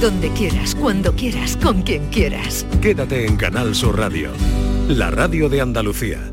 [0.00, 2.64] Donde quieras, cuando quieras, con quien quieras.
[2.80, 4.30] Quédate en Canal Sur Radio,
[4.88, 6.32] la radio de Andalucía.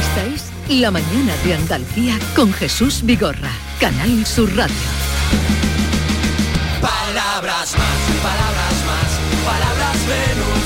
[0.00, 4.99] Esta es La mañana de Andalucía con Jesús Vigorra, Canal Sur Radio.
[6.80, 9.10] Palabras más, palabras más,
[9.44, 10.64] palabras menos.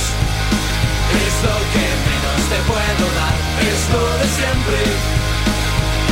[1.11, 3.37] Es lo que menos te puedo dar,
[3.67, 4.79] es lo de siempre.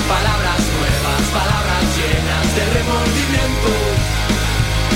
[0.09, 3.71] Palabras nuevas, palabras llenas de remordimiento.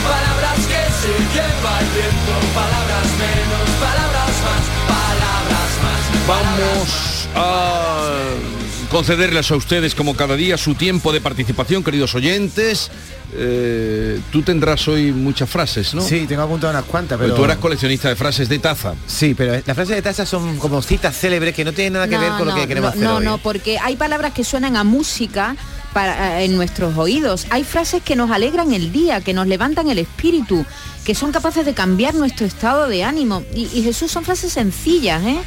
[0.03, 6.03] Palabras que se lleva el viento, palabras menos, palabras más, palabras más.
[6.27, 12.91] Vamos a concederles a ustedes como cada día su tiempo de participación, queridos oyentes.
[13.35, 16.01] Eh, tú tendrás hoy muchas frases, ¿no?
[16.01, 17.37] Sí, tengo apuntado unas cuantas, Pero pero...
[17.37, 18.95] tú eras coleccionista de frases de taza.
[19.07, 22.19] Sí, pero las frases de taza son como citas célebres que no tienen nada que
[22.19, 23.25] ver con lo que queremos hacer no, hoy.
[23.25, 25.57] no, porque hay palabras que suenan a música
[25.93, 27.47] para, en nuestros oídos.
[27.51, 30.65] Hay frases que nos alegran el día, que nos levantan el espíritu,
[31.05, 33.43] que son capaces de cambiar nuestro estado de ánimo.
[33.55, 35.39] Y, y Jesús son frases sencillas, ¿eh?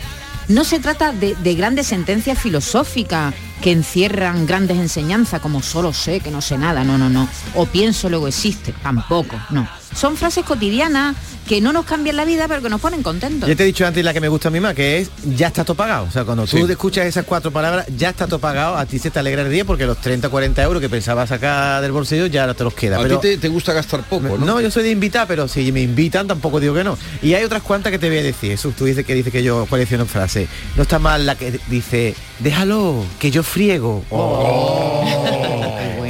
[0.50, 6.22] No se trata de, de grandes sentencias filosóficas que encierran grandes enseñanzas como solo sé
[6.22, 7.30] que no sé nada, no, no, no.
[7.54, 9.79] O pienso luego existe, tampoco, no.
[9.96, 11.16] Son frases cotidianas
[11.48, 13.50] que no nos cambian la vida pero que nos ponen contentos.
[13.50, 15.48] Ya te he dicho antes la que me gusta a mí más, que es ya
[15.48, 16.06] está todo pagado.
[16.06, 16.66] O sea, cuando tú Sí.
[16.70, 19.66] escuchas esas cuatro palabras, ya está todo pagado, a ti se te alegra el día
[19.66, 22.98] porque los 30 40 euros que pensabas sacar del bolsillo ya no te los queda.
[22.98, 24.46] A pero ti te, te gusta gastar poco, ¿no?
[24.46, 26.98] no, yo soy de invitar, pero si me invitan tampoco digo que no.
[27.24, 28.52] Y hay otras cuantas que te voy a decir.
[28.52, 30.48] Eso tú dices que dice que yo colecciono frases.
[30.76, 34.04] No está mal la que dice, déjalo, que yo friego.
[34.12, 35.36] Oh.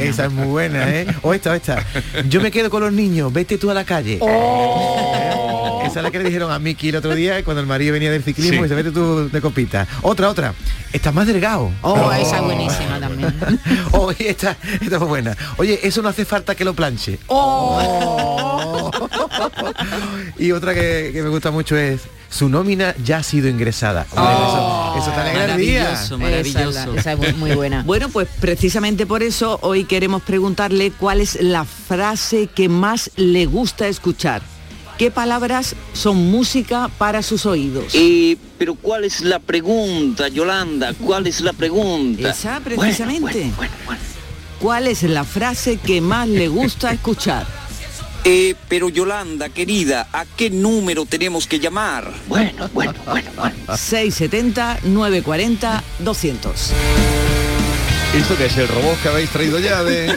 [0.10, 1.08] Esa es muy buena, ¿eh?
[1.22, 1.86] O esta, o esta.
[2.28, 4.20] Yo me quedo con los niños, vete tú a la calle.
[5.86, 8.12] Esa es la que le dijeron a Miki el otro día cuando el marido venía
[8.12, 8.66] del ciclismo Sí.
[8.66, 9.88] y se vete tú de copita.
[10.02, 10.54] Otra, otra.
[10.92, 11.72] Estás más delgado.
[11.82, 13.33] Oh, esa es buenísima también.
[13.92, 15.38] Oye, esta, esta fue buena.
[15.58, 17.20] Oye, eso no hace falta que lo planche.
[17.27, 18.89] Oh.
[20.38, 24.05] y otra que, que me gusta mucho es su nómina ya ha sido ingresada.
[24.16, 25.83] Hombre, eso, eso día.
[25.83, 26.70] Maravilloso, Esa, maravilloso.
[26.70, 27.83] es la- esa es muy buena.
[27.89, 33.45] Bueno, pues precisamente por eso hoy queremos preguntarle cuál es la frase que más le
[33.45, 34.42] gusta escuchar.
[34.99, 37.86] ¿Qué palabras son música para sus oídos?
[37.93, 40.93] Eh, pero ¿cuál es la pregunta, Yolanda?
[40.93, 42.30] ¿Cuál es la pregunta?
[42.30, 43.39] Esa, precisamente.
[43.39, 44.02] bueno, bueno, bueno.
[44.59, 47.48] ¿Cuál es la frase que más le gusta escuchar?
[48.26, 52.11] Eh, pero Yolanda, querida, ¿a qué número tenemos que llamar?
[52.27, 53.55] Bueno, bueno, bueno, bueno.
[53.77, 56.73] 670 940 200.
[58.15, 60.15] ¿Esto que es el robot que habéis traído ya de...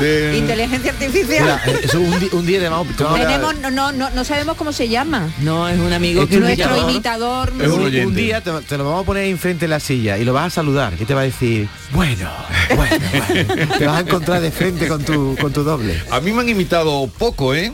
[0.00, 1.42] de- Inteligencia artificial.
[1.42, 2.86] Mira, eh, eso un, un día de más.
[2.96, 5.28] Tenemos, no, no, no, no sabemos cómo se llama.
[5.40, 6.88] No, es un amigo Es que un Nuestro llamó.
[6.90, 7.52] imitador.
[7.60, 10.16] Es un un, un día te, te lo vamos a poner enfrente de la silla
[10.18, 12.30] y lo vas a saludar y te va a decir, bueno,
[12.76, 12.96] bueno,
[13.28, 13.54] bueno".
[13.78, 16.00] te vas a encontrar de frente con tu, con tu doble.
[16.12, 17.72] A mí me han imitado poco, ¿eh?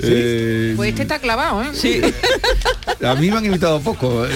[0.00, 1.68] Eh, Pues este está clavado, ¿eh?
[1.72, 2.00] Sí,
[3.04, 4.26] a mí me han invitado poco.
[4.26, 4.32] eh,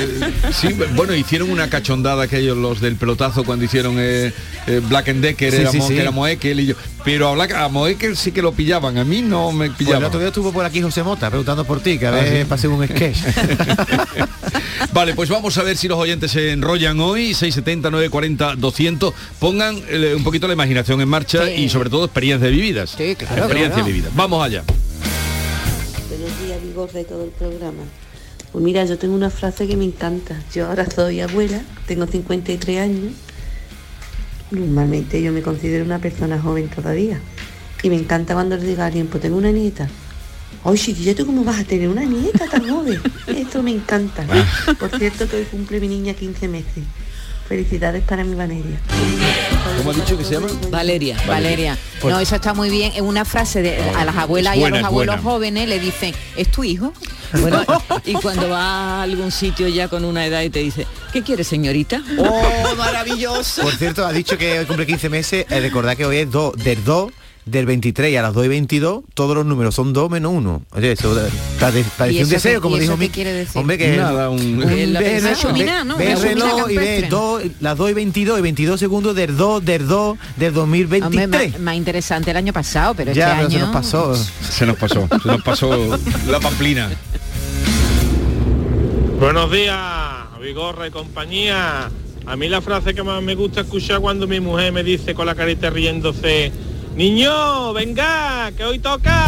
[0.52, 4.32] sí, bueno, hicieron una cachondada aquellos los del pelotazo cuando hicieron eh,
[4.66, 6.74] eh, Black and Decker, Sí, era, sí, Mo- que era Moekel y yo.
[7.04, 9.76] Pero a, Black, a Moekel sí que lo pillaban, a mí no me Pues el
[9.86, 10.04] pillaban.
[10.04, 12.86] otro día estuvo por aquí José Mota preguntando por ti, que a Ah, pase un
[12.86, 13.18] sketch.
[14.92, 19.14] Vale, pues vamos a ver si los oyentes se enrollan hoy, 670, 940, 200.
[19.38, 21.52] Pongan eh, un poquito la imaginación en marcha Sí.
[21.62, 22.94] y sobre todo experiencias vividas.
[22.96, 23.86] Sí, claro, Experiencias claro.
[23.86, 24.10] vividas.
[24.14, 24.62] Vamos allá.
[26.86, 27.82] De todo el programa.
[28.52, 30.40] Pues mira, yo tengo una frase que me encanta.
[30.54, 33.14] Yo ahora soy abuela, tengo 53 años.
[34.52, 37.20] Normalmente yo me considero una persona joven todavía.
[37.82, 39.88] Y me encanta cuando le digo a alguien, pues tengo una nieta.
[40.62, 43.00] Ay, chiquilla, ¿tú cómo vas a tener una nieta tan joven?
[43.26, 44.24] Esto me encanta.
[44.78, 46.84] Por cierto, que hoy cumple mi niña 15 meses.
[47.48, 48.78] Felicidades para mi Valeria.
[49.78, 50.48] ¿Cómo ha dicho que se llama?
[50.70, 51.16] Valeria.
[51.26, 51.78] Valeria.
[52.00, 52.92] Pues- No, eso está muy bien.
[52.94, 55.30] Es una frase de a las abuelas y a los abuelos buena.
[55.30, 56.92] jóvenes le dicen, ¿es tu hijo?
[57.40, 57.62] Bueno,
[58.04, 61.42] y cuando va a algún sitio ya con una edad y te dice, ¿qué quiere
[61.44, 62.02] señorita?
[62.18, 63.62] ¡Oh, maravilloso!
[63.62, 65.46] Por cierto, ha dicho que hoy cumple 15 meses.
[65.48, 67.10] Eh, recordad que hoy es 2, del 2,
[67.50, 70.62] del 23 y a las 2 y 22, todos los números son 2 menos 1.
[70.72, 73.26] Oye, eso eh, para, de- para ¿Y decir un deseo, qué- como dijo decir?
[73.54, 74.62] Hombre, que Nada, un- un
[75.40, 79.86] chumina reloj y ve dos- las 2 y 22 y 22 segundos del 2 del
[79.86, 81.52] 2 del Hombre, 2023.
[81.52, 83.58] más, más interesante el año pasado, pero ya, este pero año...
[83.58, 84.14] se nos pasó.
[84.50, 85.98] Se nos pasó, se nos pasó
[86.28, 86.90] la pamplina.
[89.20, 89.76] Buenos días,
[90.40, 91.90] Vigorra y compañía.
[92.26, 95.26] A mí la frase que más me gusta escuchar cuando mi mujer me dice con
[95.26, 96.52] la carita riéndose,
[96.98, 99.24] Niño, venga, que hoy toca.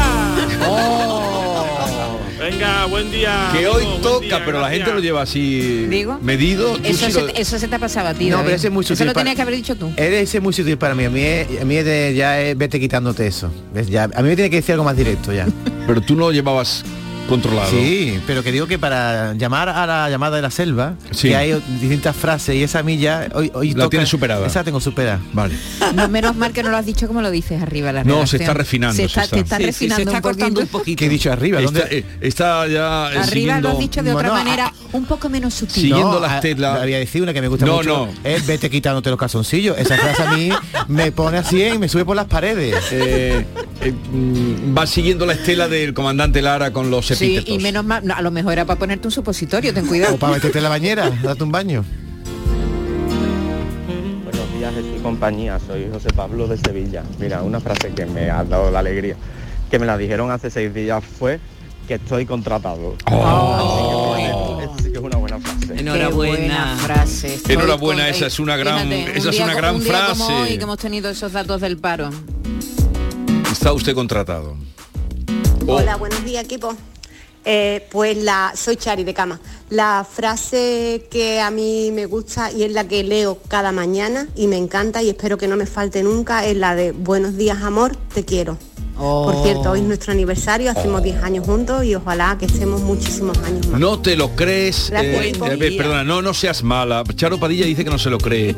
[2.36, 3.50] Venga, buen día.
[3.52, 6.18] Que hoy toca, día, pero la gente lo lleva así Digo.
[6.20, 6.76] medido.
[6.82, 8.28] Eso, sí se, lo- eso se te pasaba ti.
[8.28, 9.88] No, pero ese es muy Eso sutil lo para- tenías que haber dicho tú.
[9.96, 11.04] Eres ese muy sutil para mí.
[11.04, 13.52] A mí, es- a mí es de- ya es vete quitándote eso.
[14.16, 15.46] A mí me tiene que decir algo más directo ya.
[15.86, 16.82] Pero tú no lo llevabas
[17.30, 17.70] controlado.
[17.70, 21.28] Sí, pero que digo que para llamar a la llamada de la selva, Sí.
[21.28, 24.46] que hay distintas frases y esa a mí ya hoy, hoy La toca- tienes superada.
[24.46, 25.20] Esa tengo superada.
[25.32, 25.54] Vale.
[25.94, 28.36] No, menos mal que no lo has dicho como lo dices arriba la No, se
[28.36, 29.36] está refinando, Se se está, está.
[29.36, 30.60] te está Sí, sí, refinando se está un cortando poquito.
[30.76, 30.98] un poquito.
[30.98, 31.60] ¿Qué he dicho arriba?
[31.60, 31.98] Está, ¿Dónde?
[31.98, 32.80] eh, está ya
[33.12, 35.74] eh, Arriba siguiendo, lo has dicho de otra manera, un poco menos sutil.
[35.84, 36.80] Siguiendo No, las a- telas.
[36.82, 38.06] Había decir una que me gusta No, mucho.
[38.06, 38.28] no.
[38.28, 39.78] Es vete quitándote los calzoncillos.
[39.78, 40.50] Esa frase a mí
[40.88, 42.74] me pone así y me sube por las paredes.
[42.92, 43.44] eh,
[43.82, 48.04] eh, mm, va siguiendo la estela del comandante Lara con los Sí, y menos mal,
[48.06, 50.14] no, a lo mejor era para ponerte un supositorio, ten cuidado.
[50.14, 51.84] O para meterte en la bañera, date un baño.
[54.24, 55.58] Buenos días, Jesús y compañía.
[55.66, 57.02] Soy José Pablo de Sevilla.
[57.18, 59.16] Mira, una frase que me ha dado la alegría,
[59.70, 61.40] que me la dijeron hace seis días fue
[61.88, 62.96] que estoy contratado.
[63.10, 64.14] Oh.
[64.16, 65.60] Así que, esa sí que es una buena frase.
[65.60, 66.76] Qué buena Enhorabuena.
[66.78, 67.34] frase.
[67.34, 70.06] Estoy Enhorabuena, con- esa es una gran- Fíjate, un esa es una gran un día
[70.10, 70.42] como frase.
[70.42, 72.10] hoy que hemos tenido esos datos del paro.
[73.50, 74.56] Está usted contratado.
[75.66, 76.74] Oh, Hola, buenos días equipo.
[77.44, 79.40] Eh, pues la soy Chari de cama.
[79.70, 84.46] La frase que a mí me gusta y es la que leo cada mañana y
[84.46, 87.96] me encanta y espero que no me falte nunca es la de Buenos días amor,
[88.14, 88.58] te quiero.
[89.00, 93.38] Por cierto, hoy es nuestro aniversario, hacemos 10 años juntos y ojalá que estemos muchísimos
[93.38, 93.80] años más.
[93.80, 94.90] No te lo crees.
[94.90, 97.02] Gracias, eh, perdona, no, no seas mala.
[97.14, 98.54] Charo Padilla dice que no se lo cree.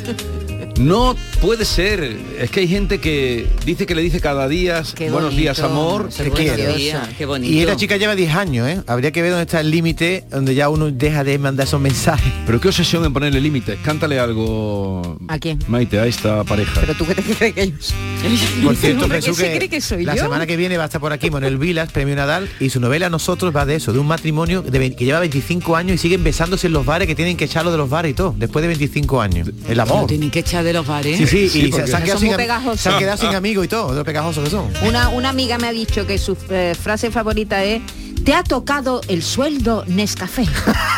[0.80, 2.16] No puede ser.
[2.38, 5.60] Es que hay gente que dice que le dice cada día Qué buenos bonito, días
[5.60, 6.08] amor.
[6.08, 6.74] Te quiero.
[6.74, 7.08] días.
[7.16, 7.52] Qué bonito.
[7.52, 8.82] Y esta chica lleva 10 años, ¿eh?
[8.86, 12.32] Habría que ver dónde está el límite donde ya uno deja de mandar esos mensajes.
[12.46, 13.78] Pero qué obsesión en ponerle límites.
[13.84, 15.18] Cántale algo.
[15.28, 15.58] ¿A quién?
[15.68, 16.80] Maite, a esta pareja.
[16.80, 18.64] Pero tú qué te crees que yo soy.
[18.64, 20.22] Por cierto, Jesús, ¿qué se que cree que soy la yo?
[20.22, 23.10] semana que viene va a estar por aquí Manuel Vilas, premio Nadal, y su novela
[23.10, 26.66] Nosotros va de eso, de un matrimonio de que lleva 25 años y siguen besándose
[26.66, 29.20] en los bares, que tienen que echarlo de los bares y todo, después de 25
[29.20, 29.50] años.
[29.68, 30.06] El amor.
[30.06, 31.18] tienen que echar de los bares.
[31.18, 33.68] Sí, sí, Sí, y se, se han quedado sin, se han quedado sin amigos y
[33.68, 34.72] todo, de lo pegajosos que son.
[34.86, 37.82] Una, una amiga me ha dicho que su eh, frase favorita es
[38.24, 40.44] te ha tocado el sueldo Nescafé.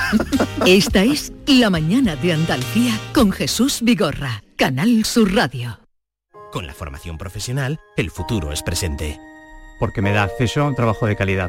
[0.67, 5.79] Esta es La mañana de Andalucía con Jesús Vigorra, Canal Sur Radio.
[6.53, 9.19] Con la formación profesional, el futuro es presente.
[9.81, 11.49] porque me da acceso a un trabajo de calidad.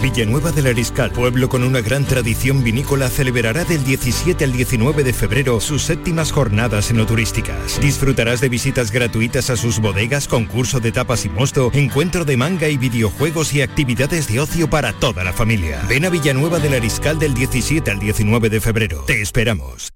[0.00, 5.12] Villanueva del Ariscal, pueblo con una gran tradición vinícola, celebrará del 17 al 19 de
[5.12, 7.80] febrero sus séptimas jornadas enoturísticas.
[7.80, 12.68] Disfrutarás de visitas gratuitas a sus bodegas, concurso de tapas y mosto, encuentro de manga
[12.68, 15.82] y videojuegos y actividades de ocio para toda la familia.
[15.88, 19.04] Ven a Villanueva del Ariscal del 17 al 19 de febrero.
[19.06, 19.95] Te esperamos.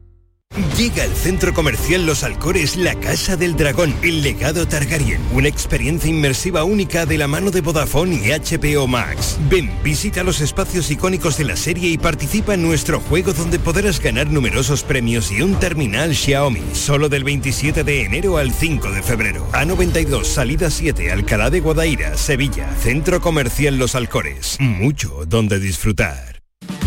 [0.77, 6.09] Llega al centro comercial Los Alcores La Casa del Dragón, el legado Targaryen, una experiencia
[6.09, 9.39] inmersiva única de la mano de Vodafone y HBO Max.
[9.49, 14.01] Ven, visita los espacios icónicos de la serie y participa en nuestro juego donde podrás
[14.01, 19.01] ganar numerosos premios y un terminal Xiaomi, solo del 27 de enero al 5 de
[19.03, 19.47] febrero.
[19.53, 24.57] A92, salida 7, Alcalá de Guadaira, Sevilla, Centro Comercial Los Alcores.
[24.59, 26.41] Mucho donde disfrutar.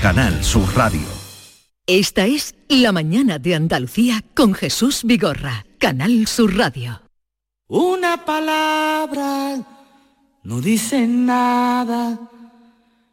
[0.00, 1.06] Canal Sur Radio.
[1.86, 7.02] Esta es La Mañana de Andalucía con Jesús Vigorra, Canal Sur Radio.
[7.68, 9.56] Una palabra
[10.42, 12.18] no dice nada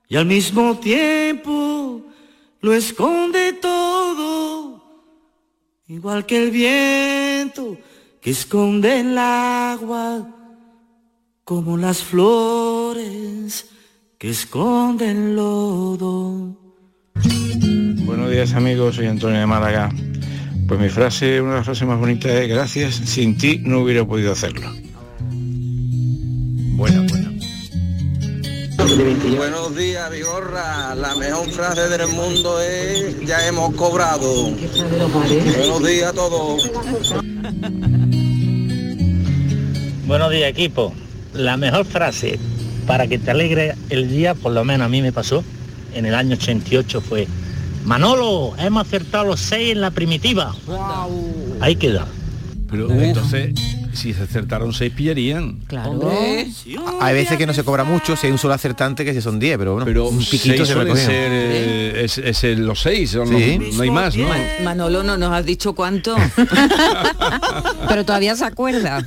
[0.08, 2.06] y al mismo tiempo
[2.62, 4.84] lo esconde todo,
[5.88, 7.78] igual que el viento
[8.22, 10.28] que esconde el agua,
[11.44, 13.70] como las flores
[14.18, 16.61] que esconden lodo.
[18.12, 19.90] Buenos días amigos, soy Antonio de Málaga.
[20.68, 24.04] Pues mi frase, una de las frases más bonitas es gracias, sin ti no hubiera
[24.04, 24.70] podido hacerlo.
[26.76, 27.32] Bueno, bueno.
[29.38, 30.94] Buenos días, Vigorra.
[30.94, 34.52] La mejor frase del mundo es ya hemos cobrado.
[34.52, 36.70] Buenos días a todos.
[40.06, 40.94] Buenos días, equipo.
[41.34, 42.38] La mejor frase
[42.86, 45.46] para que te alegre el día, por lo menos a mí me pasó,
[45.94, 47.26] en el año 88 fue,
[47.86, 50.56] Manolo, hemos acertado los seis en la primitiva.
[51.60, 52.08] Ahí queda.
[52.70, 53.54] Pero entonces,
[53.94, 55.60] si se acertaron seis, pillarían.
[55.68, 56.10] Claro.
[57.02, 59.40] Hay veces que no se cobra mucho, si hay un solo acertante que si son
[59.40, 62.82] 10, pero bueno, Pero un piquito seis se suelen ser, eh, es, es el- los
[62.82, 63.60] seis, Sí.
[63.74, 64.28] no hay más, ¿no?
[64.28, 66.16] Man- Manolo, ¿no nos has dicho cuánto?
[67.88, 69.06] Pero todavía se acuerda.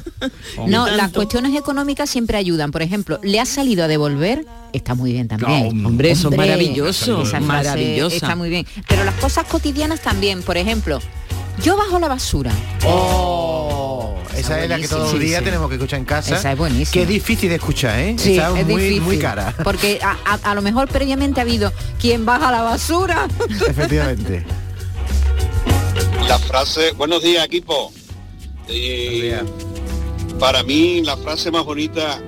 [0.67, 2.71] No, las cuestiones económicas siempre ayudan.
[2.71, 5.83] Por ejemplo, le ha salido a devolver, está muy bien también.
[5.83, 8.17] No, hombre, eso es maravilloso, esa frase maravillosa.
[8.17, 8.67] Está muy bien.
[8.89, 11.01] Pero las cosas cotidianas también, por ejemplo,
[11.63, 12.53] yo bajo la basura.
[12.85, 13.54] Oh,
[14.37, 16.37] esa es la que todos los días Sí, tenemos que escuchar en casa.
[16.37, 16.93] Esa es buenísima.
[16.93, 18.15] Que es difícil de escuchar, ¿eh?
[18.19, 19.03] Sí, es muy, difícil.
[19.03, 19.55] muy cara.
[19.65, 23.27] Porque a, a- a lo mejor previamente ha habido quien baja la basura.
[23.69, 24.45] Efectivamente.
[26.29, 27.93] La frase, buenos días equipo.
[28.69, 29.39] Eh,
[30.39, 32.19] para mí la frase más bonita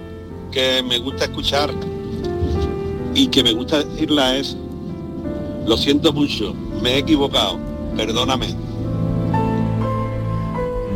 [0.53, 1.71] que me gusta escuchar
[3.15, 4.57] y que me gusta decirla es,
[5.67, 7.59] lo siento mucho, me he equivocado,
[7.97, 8.49] perdóname.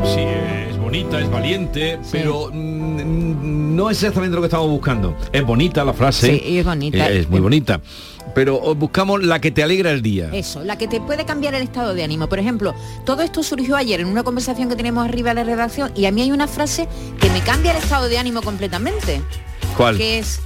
[0.05, 0.60] Sí, es
[0.91, 5.17] bonita, es valiente, pero mm, no es exactamente lo que estamos buscando.
[5.33, 6.27] Es bonita la frase.
[6.45, 7.09] Sí, es bonita.
[7.11, 7.81] eh, Es muy bonita.
[8.35, 10.31] Pero oh, buscamos la que te alegra el día.
[10.33, 12.29] Eso, la que te puede cambiar el estado de ánimo.
[12.29, 15.93] Por ejemplo, todo esto surgió ayer en una conversación que tenemos arriba de la redacción
[15.95, 16.89] y a mí hay una frase
[17.21, 19.21] que me cambia el estado de ánimo completamente.
[19.77, 19.97] ¿Cuál?
[19.97, 20.41] Que es,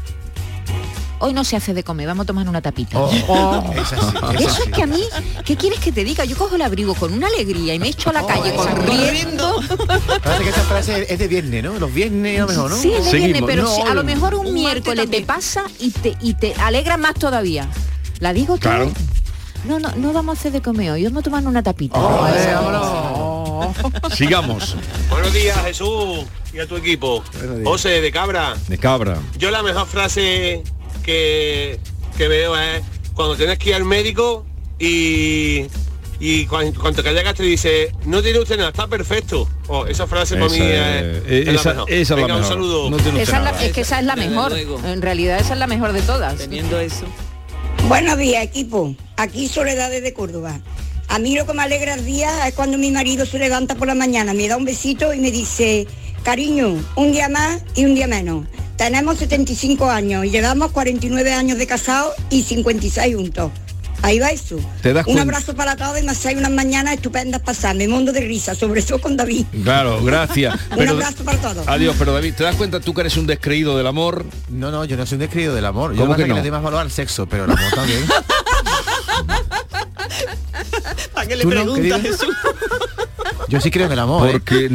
[1.24, 2.98] hoy no se hace de comer, vamos a tomar una tapita.
[3.00, 3.72] Oh, Oh.
[4.38, 5.02] Eso es que a mí,
[5.44, 6.24] ¿qué quieres que te diga?
[6.24, 9.60] Yo cojo el abrigo con una alegría y me echo a la calle esa corriendo.
[10.22, 11.78] Parece que esa frase es de viernes, ¿no?
[11.78, 12.76] Los viernes a lo mejor, ¿no?
[12.76, 15.90] Sí, es de viernes, pero No, si a lo mejor un, miércoles te pasa y
[15.90, 17.68] te, y te alegra más todavía.
[18.20, 18.58] ¿La digo?
[18.58, 18.92] Claro.
[19.64, 21.98] No, no, no vamos a hacer de comer hoy, vamos a tomar una tapita.
[24.14, 24.76] Sigamos.
[25.08, 27.24] Buenos días, Jesús, y a tu equipo.
[27.64, 28.54] José, de Cabra.
[28.68, 29.18] De cabra.
[29.38, 30.62] Yo la mejor frase
[31.04, 31.78] que,
[32.16, 32.82] que veo es
[33.14, 34.44] cuando tienes que ir al médico
[34.78, 35.66] y,
[36.18, 39.48] y cuan- cuando que llegas te dice, no tiene usted nada, está perfecto.
[39.68, 41.90] Oh, esa frase para mí es, es la esa- mejor.
[41.92, 42.44] esa es la un mejor.
[42.44, 42.90] saludo.
[42.90, 43.64] No tiene usted Esa es, la- nada.
[43.64, 44.52] es que esa es la mejor.
[44.84, 46.36] En realidad esa es la mejor de todas.
[46.36, 47.04] Teniendo eso.
[47.88, 48.94] Buenos días, equipo.
[49.16, 50.60] Aquí Soledad desde Córdoba.
[51.08, 53.86] A mí lo que me alegra el día es cuando mi marido se levanta por
[53.86, 55.86] la mañana, me da un besito y me dice,
[56.24, 58.46] cariño, un día más y un día menos.
[58.76, 63.52] Tenemos 75 años y llevamos 49 años de casados y 56 juntos.
[64.02, 64.56] Ahí va eso.
[64.82, 67.74] ¿Te das un abrazo para todos y me hacéis unas mañanas estupendas pasar.
[67.74, 69.46] Me mundo de risa, sobre todo con David.
[69.62, 70.54] Claro, gracias.
[70.76, 71.66] un abrazo para todos.
[71.68, 74.26] Adiós, pero David, ¿te das cuenta tú que eres un descreído del amor?
[74.50, 75.92] No, no, yo no soy un descreído del amor.
[75.92, 76.34] Yo ¿Cómo lo que que no?
[76.34, 78.04] le doy más valor al sexo, pero el amor también.
[81.14, 82.02] ¿Para qué le ¿Tú no, preguntas?
[82.02, 82.34] Jesús?
[83.54, 84.28] Yo sí creo en el amor.
[84.28, 84.32] ¿eh?
[84.32, 84.68] Porque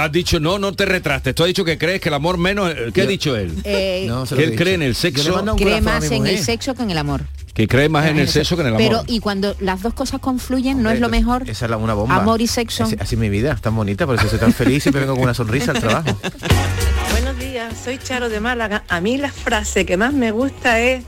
[0.00, 1.34] has dicho, no, no te retrastes.
[1.34, 2.72] Tú has dicho que crees que el amor menos...
[2.94, 3.52] ¿Qué ha dicho él?
[3.64, 6.38] Eh, No, se lo que he él cree en el sexo, cree más en el
[6.38, 7.22] sexo que en el amor.
[7.52, 8.88] que cree más en el sexo que en el amor.
[8.88, 11.42] Pero y cuando las dos cosas confluyen, no es lo mejor.
[11.48, 12.16] Esa es la, una bomba.
[12.16, 12.84] Amor y sexo.
[12.84, 15.24] Así, así es mi vida, tan bonita, por eso soy tan feliz, siempre vengo con
[15.24, 16.18] una sonrisa al trabajo.
[17.10, 18.84] Buenos días, soy Charo de Málaga.
[18.88, 21.04] A mí la frase que más me gusta es,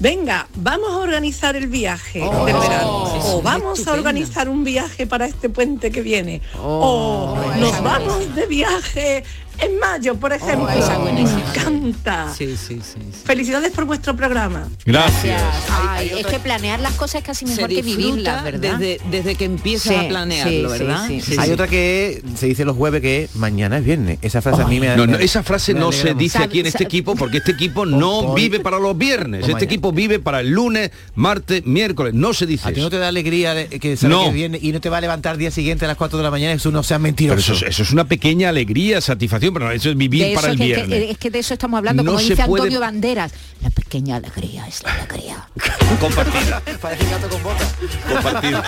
[0.00, 3.36] venga, vamos a organizar el viaje Oh, del verano.
[3.36, 6.40] O vamos a organizar un viaje para este puente que viene.
[6.58, 9.24] Oh, o nos vamos de viaje
[9.58, 10.68] en mayo, por ejemplo.
[10.70, 12.32] esa me encanta.
[12.36, 12.98] Sí, sí, sí.
[13.24, 14.68] Felicidades por vuestro programa.
[14.84, 15.42] Gracias.
[15.70, 18.78] Ay, es que planear las cosas es casi mejor que vivirlas, ¿verdad?
[18.78, 21.08] Desde, desde que empiezas Sí, a planearlo, sí, sí, ¿verdad?
[21.22, 24.18] sí, Hay otra que se dice los jueves que es mañana es viernes.
[24.22, 27.14] Esa frase a mí me No, esa frase no se dice aquí en este equipo
[27.16, 29.48] porque este equipo no Hoy- vive para los viernes.
[29.48, 32.14] Este equipo vive para el lunes, martes, miércoles.
[32.14, 34.22] No se dice A ti no te da alegría que sabes No.
[34.24, 36.24] que es viernes y no te va a levantar día siguiente a las 4 de
[36.24, 37.52] la mañana, eso no sea Pero mentiroso.
[37.54, 40.52] eso, es- eso es una pequeña alegría, satisfacción, pero no, eso es vivir eso para
[40.52, 41.10] el que- que- viernes.
[41.10, 43.32] es que de eso estamos hablando, No como se dice puede- Antonio Banderas.
[43.62, 45.48] La pequeña alegría es la alegría.
[46.00, 46.62] Compartida.
[46.80, 47.74] Parece gato con botas.
[48.08, 48.62] Compartida.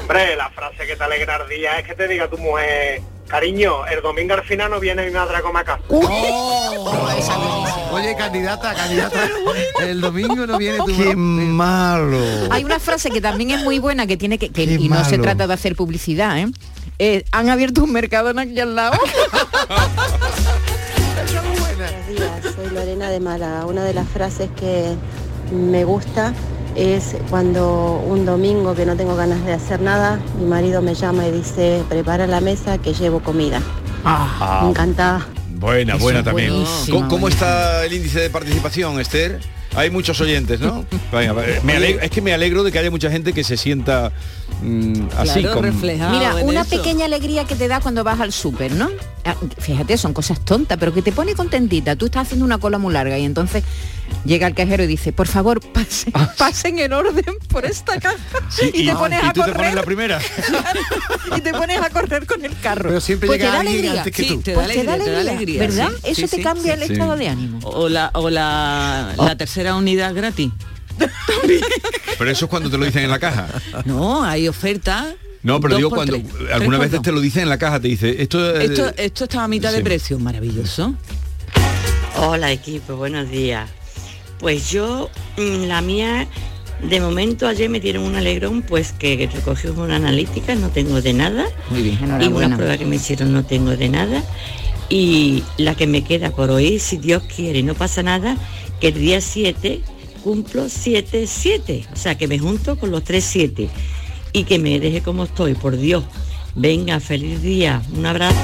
[0.00, 3.86] Hombre, la frase que te alegra el día es que te diga tu mujer, cariño,
[3.86, 5.80] el domingo al final no viene mi madre a comer acá.
[7.90, 9.20] Oye, candidata, candidata.
[9.80, 12.18] El domingo no viene tu Qué malo.
[12.50, 15.46] Hay una frase que también es muy buena que tiene que, y no se trata
[15.46, 16.46] de hacer publicidad, ¿eh?
[16.98, 18.96] Eh, han abierto un mercado en aquí al lado.
[21.58, 23.66] Buenos días, soy Lorena de Málaga.
[23.66, 24.94] Una de las frases que
[25.52, 26.32] me gusta
[26.76, 31.26] es cuando un domingo que no tengo ganas de hacer nada, mi marido me llama
[31.26, 33.60] y dice, prepara la mesa que llevo comida.
[34.04, 34.60] Ah.
[34.62, 35.26] Me encanta.
[35.54, 36.50] Buena, Eso buena también.
[36.50, 39.40] buenísima, ¿Cómo, cómo está el índice de participación, Esther?
[39.74, 40.84] Hay muchos oyentes, ¿no?
[41.12, 44.12] Venga, me alegro- es que me alegro de que haya mucha gente que se sienta
[44.62, 45.40] mm, así.
[45.40, 46.70] Claro, con- reflejado Mira, en una eso.
[46.76, 48.90] pequeña alegría que te da cuando vas al súper, ¿no?
[49.24, 51.96] Ah, Fíjate, son cosas tontas, pero que te pone contentita.
[51.96, 53.62] Tú estás haciendo una cola muy larga y entonces
[54.24, 58.16] llega el cajero y dice, por favor, pasen, pasen en orden por esta caja.
[58.50, 59.56] Sí, y, y- te pones y a tú te correr.
[59.56, 60.20] pones la primera.
[61.36, 62.88] y te pones a correr con el carro.
[62.88, 64.00] Pero siempre Pues llega te da alguien alegría.
[64.02, 64.42] antes que Sí, tú.
[64.42, 65.88] te da Pues te da alegría, te da alegría, ¿verdad?
[65.90, 66.92] sí, Eso sí, te sí, cambia el sí.
[66.92, 67.58] estado de ánimo.
[67.62, 70.50] O la, o la, la tercera unidad gratis.
[72.18, 73.48] Pero eso es cuando te lo dicen en la caja.
[73.84, 75.06] No, hay ofertas.
[75.42, 76.52] No, pero digo cuando tres.
[76.52, 78.70] Algunas veces te lo dicen en la caja, te dice, esto es...
[78.70, 80.94] Esto, esto está a mitad de precio, maravilloso.
[82.16, 83.68] Hola equipo, buenos días.
[84.42, 85.08] Pues yo,
[85.38, 86.26] mm, la mía,
[86.82, 91.12] de momento ayer me dieron un alegrón, pues que, recogió una analítica, no tengo de
[91.12, 91.46] nada.
[91.70, 94.22] Muy bien, Y una prueba que me hicieron no tengo de nada.
[94.88, 98.36] Y la que me queda por hoy, si Dios quiere y no pasa nada,
[98.80, 99.80] que el día 7
[100.24, 101.86] cumplo 7, 7.
[101.92, 103.68] O sea, que me junto con los 3, 7.
[104.32, 106.02] Y que me deje como estoy, por Dios.
[106.54, 107.80] Venga, feliz día.
[107.96, 108.36] Un abrazo.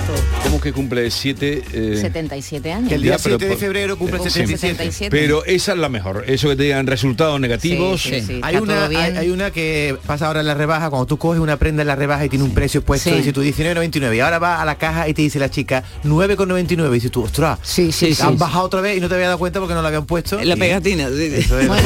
[0.43, 1.63] ¿Cómo que cumple 7?
[2.01, 2.91] 77 años.
[2.91, 4.59] El día Ya, pero 7 de febrero cumple Sí, 77.
[4.77, 5.11] 77.
[5.17, 6.25] Pero esa es la mejor.
[6.27, 8.01] Eso que te digan resultados negativos.
[8.03, 11.05] Sí, sí, sí, Hay una, hay, hay una que pasa ahora en la rebaja, cuando
[11.07, 13.15] tú coges una prenda en la rebaja y tiene un precio puesto, Sí.
[13.17, 15.85] y dices tú 19,99 y ahora vas a la caja y te dice la chica
[16.05, 18.23] 9,99 y dices tú, ostras, Sí, sí, sí.
[18.23, 20.43] han bajado otra vez y no te había dado cuenta porque no la habían puesto.
[20.43, 21.09] La y- pegatina.
[21.11, 21.35] sí, sí.
[21.41, 21.83] Eso es, Bueno,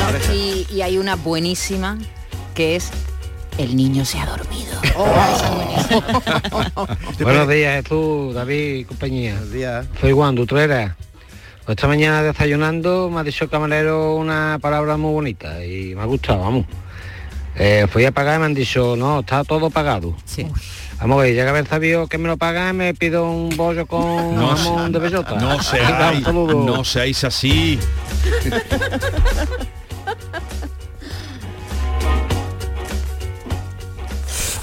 [0.72, 1.98] y hay una buenísima
[2.54, 2.90] que es
[3.58, 4.80] el niño se ha dormido.
[7.20, 9.32] Buenos días, Jesús, David y compañía.
[9.32, 9.86] Buenos días.
[10.00, 10.96] Soy Juan Dutrera.
[11.64, 16.02] Pues esta mañana desayunando me ha dicho el camarero una palabra muy bonita y me
[16.02, 16.66] ha gustado, vamos.
[17.54, 20.16] Eh, fui a pagar y me han dicho, no, está todo pagado.
[20.24, 20.46] Sí.
[21.00, 24.36] Vamos, que llega a haber sabido que me lo pagan, me pido un bollo con
[24.36, 25.34] No, jamón de bellota.
[25.34, 27.78] no seáis, no seáis así.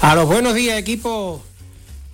[0.00, 1.42] A los buenos días, equipo.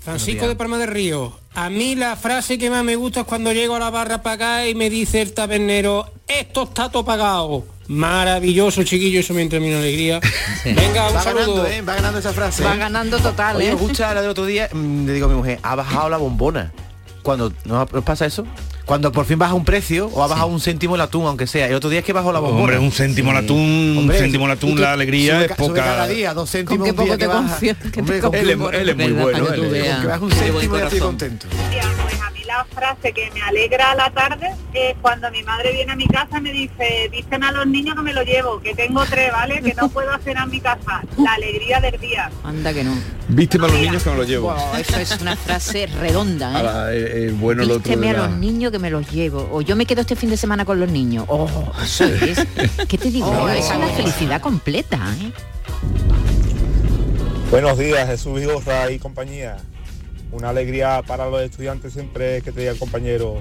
[0.01, 0.49] Francisco días.
[0.51, 1.39] de Palma del Río.
[1.55, 4.23] A mí la frase que más me gusta es cuando llego a la barra a
[4.23, 7.65] pagar y me dice el tabernero, esto está todo pagado.
[7.89, 10.21] Maravilloso, chiquillo, eso me entra una alegría.
[10.65, 11.55] Venga, un Va saludo.
[11.55, 11.83] ganando, ¿eh?
[11.83, 12.65] Va ganando esa frase.
[12.65, 12.79] Va ¿eh?
[12.79, 13.75] ganando total, Oye, ¿eh?
[13.75, 16.17] me gusta la del otro día, mm, le digo a mi mujer, ha bajado la
[16.17, 16.73] bombona.
[17.23, 18.45] Cuando ¿no os pasa eso?
[18.87, 21.67] Cuando por fin baja un precio o ha bajado un céntimo el atún, aunque sea.
[21.67, 22.63] El otro día es que bajó la bombona.
[22.63, 23.59] Hombre, un céntimo el atún,
[23.99, 25.85] un céntimo el y atún, la alegría sube es poca.
[25.85, 27.49] cada día, dos céntimos qué un día poco que te baja.
[27.49, 27.77] confías,
[28.23, 29.47] con Él es, que- él es muy bueno.
[29.49, 31.47] que él con baja un céntimo ya estoy contento.
[32.57, 36.07] A la frase que me alegra la tarde es cuando mi madre viene a mi
[36.07, 39.31] casa y me dice, dicen a los niños que me lo llevo, que tengo tres,
[39.31, 39.61] ¿vale?
[39.61, 41.03] Que no puedo hacer en mi casa.
[41.19, 42.31] La alegría del día.
[42.45, 42.95] Anda que no.
[43.29, 44.55] Viste para los niños que me lo llevo.
[44.55, 46.57] Wow, eso es una frase redonda, ¿eh?
[46.57, 49.47] Ahora, eh, eh, bueno el otro a la- los niños que me los llevo.
[49.53, 51.27] O yo me quedo este fin de semana con los niños.
[51.29, 51.47] Oh,
[51.85, 52.39] eso es.
[52.89, 53.27] ¿Qué te digo?
[53.39, 55.31] Oh, es una felicidad completa, ¿eh?
[57.51, 59.59] Buenos días, Jesús Vigorra y compañía.
[60.33, 63.41] Una alegría para los estudiantes siempre que te diga el compañero,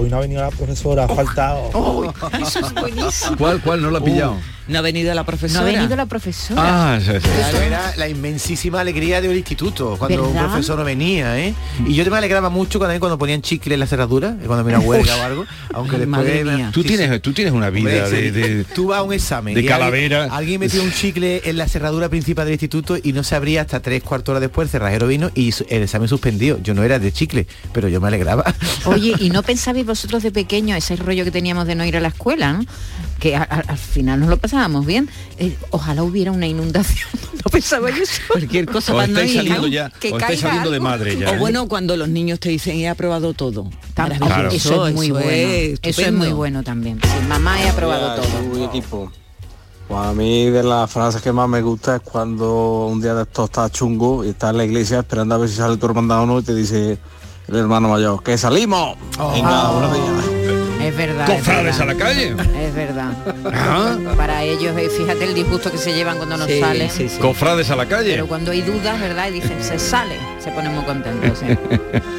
[0.00, 2.12] hoy no ha venido la profesora, ha faltado.
[2.42, 3.36] Eso es buenísimo.
[3.38, 3.82] ¿Cuál, cuál?
[3.82, 4.36] No lo ha pillado.
[4.68, 5.62] No ha venido la No profesora.
[5.62, 6.94] ha venido la profesora.
[6.94, 7.28] Ah, sí, sí.
[7.48, 11.54] Eso era la inmensísima alegría del instituto, cuando un profesor no venía, ¿eh?
[11.88, 14.78] Y yo te me alegraba mucho cuando, cuando ponían chicle en la cerradura, cuando había
[14.78, 16.08] una huelga o algo, aunque después...
[16.08, 16.70] Madre mía.
[16.72, 19.54] Tú Sí, tienes, tú tienes una vida Hombre, de, de- Tú vas a un examen.
[19.54, 20.24] de alguien- calavera.
[20.30, 23.80] Alguien, metió un chicle en la cerradura principal del instituto y no se abría hasta
[23.80, 26.60] tres cuartos horas después, el cerrajero vino y el examen suspendido.
[26.62, 28.44] Yo no era de chicle, pero yo me alegraba.
[28.84, 32.00] Oye, ¿y no pensabais vosotros de pequeño ese rollo que teníamos de no ir a
[32.00, 32.64] la escuela, ¿no?
[33.18, 35.08] Que a- a- al final nos lo pasábamos bien.
[35.38, 37.08] Eh, ojalá hubiera una inundación.
[37.44, 38.20] ¿No pensabais eso?
[38.28, 39.36] Cualquier cosa no estáis ir.
[39.38, 41.30] saliendo ya, que os estáis caiga saliendo de madre ya.
[41.30, 41.38] O ¿eh?
[41.38, 43.68] bueno, cuando los niños te dicen he aprobado todo.
[44.50, 45.28] Eso es muy bueno.
[45.82, 46.98] eso es muy bueno también.
[47.02, 49.10] Sí, mamá he aprobado todo.
[49.88, 53.22] Pues a mí de las frases que más me gusta es cuando un día de
[53.22, 56.22] esto está chungo y está en la iglesia esperando a ver si sale tu hermandad
[56.22, 56.96] o no y te dice
[57.50, 58.96] el hermano mayor, ¡que salimos!
[59.32, 60.24] Venga, buenos días.
[60.82, 61.30] Es verdad.
[61.30, 62.28] es Cofrades a la calle.
[62.60, 63.12] Es verdad.
[63.52, 63.96] Ah.
[64.16, 66.90] Para ellos, eh, fíjate el disgusto que se llevan cuando no Sí, salen.
[66.90, 67.18] sí, sí.
[67.18, 68.12] Cofrades a la calle.
[68.12, 69.28] Pero cuando hay dudas, ¿verdad?
[69.28, 71.42] Y dicen, se sale, se ponen muy contentos.
[71.42, 71.58] ¿eh?
[71.92, 72.00] sí.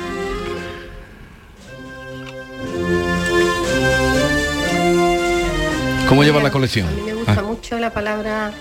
[6.10, 6.88] ¿Cómo lleva la colección?
[6.88, 8.52] A mí me gusta Ah, mucho la palabra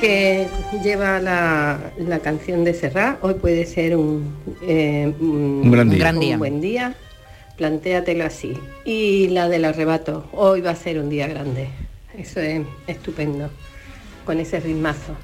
[0.00, 0.46] que
[0.82, 3.22] lleva la, la canción de Serrat.
[3.22, 5.98] Hoy puede ser un, eh, Un gran día.
[5.98, 6.34] gran día.
[6.34, 6.94] un buen día.
[7.56, 8.54] Plantéatelo así.
[8.84, 10.26] Y la del arrebato.
[10.32, 11.68] Hoy va a ser un día grande.
[12.16, 13.50] Eso es estupendo.
[14.24, 15.14] Con ese ritmazo.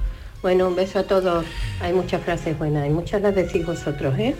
[0.41, 1.45] Bueno, un beso a todos.
[1.81, 4.35] Hay muchas frases buenas y muchas las decís vosotros, ¿eh?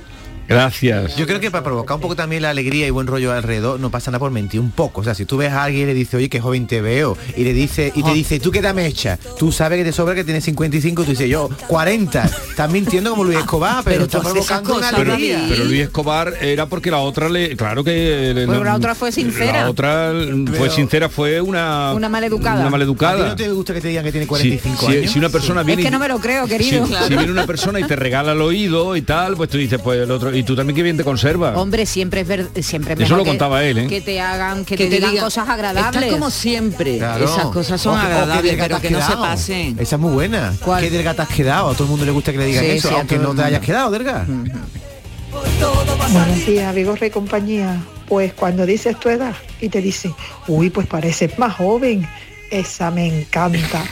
[0.47, 1.15] Gracias.
[1.15, 3.89] Yo creo que para provocar un poco también la alegría y buen rollo alrededor, no
[3.89, 5.01] pasa nada por mentir un poco.
[5.01, 7.17] O sea, si tú ves a alguien y le dices, oye, qué joven te veo,
[7.35, 9.17] y le dice, y te dice, ¿tú qué edad me echa?
[9.37, 12.23] Tú sabes que te sobra que tienes 55, tú dices, yo, 40.
[12.25, 15.45] Estás mintiendo como Luis Escobar, pero, Pero provocando una Pero, alegría.
[15.49, 19.11] Pero Luis Escobar era porque la otra le claro que le- Bueno, la otra fue
[19.11, 19.63] sincera.
[19.63, 22.55] la otra fue Pero- sincera fue una Una maleducada.
[22.55, 24.97] una ¿A ti maleducada no te gusta que te digan que tiene Sí, 45 si,
[24.97, 25.11] años?
[25.11, 26.85] si una persona Es viene que y- no me lo creo, si, querido.
[26.87, 30.01] si viene una persona y te regala el oído y tal pues tú dices pues
[30.01, 32.99] el otro y tú también que bien te conserva Hombre, siempre es ver, siempre es
[32.99, 33.87] Eso mejor lo que- contaba él, ¿eh?
[33.87, 35.95] Que te hagan, que, te, digan digan, cosas agradables.
[36.03, 36.97] Estás como siempre.
[36.97, 37.25] Claro.
[37.25, 39.77] Esas cosas son O que- o que agradables, pero que no se pasen.
[39.79, 40.53] Esa es muy buena.
[40.63, 40.83] ¿Cuál?
[40.83, 41.69] ¿Qué delgada te has quedado?
[41.69, 43.43] A todo el mundo le gusta que le digan Sí, eso, sí, aunque no te
[43.43, 44.25] hayas quedado, delgada.
[46.11, 47.81] Buenos días, Vigorre y compañía.
[48.07, 50.13] Pues cuando dices tu edad y te dice,
[50.47, 52.07] uy, pues pareces más joven,
[52.51, 53.83] esa me encanta.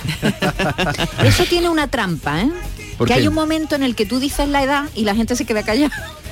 [1.23, 2.49] Eso tiene una trampa, ¿eh?
[2.97, 3.19] ¿Por Que qué?
[3.21, 5.63] hay un momento en el que tú dices la edad y la gente se queda
[5.63, 5.91] callada.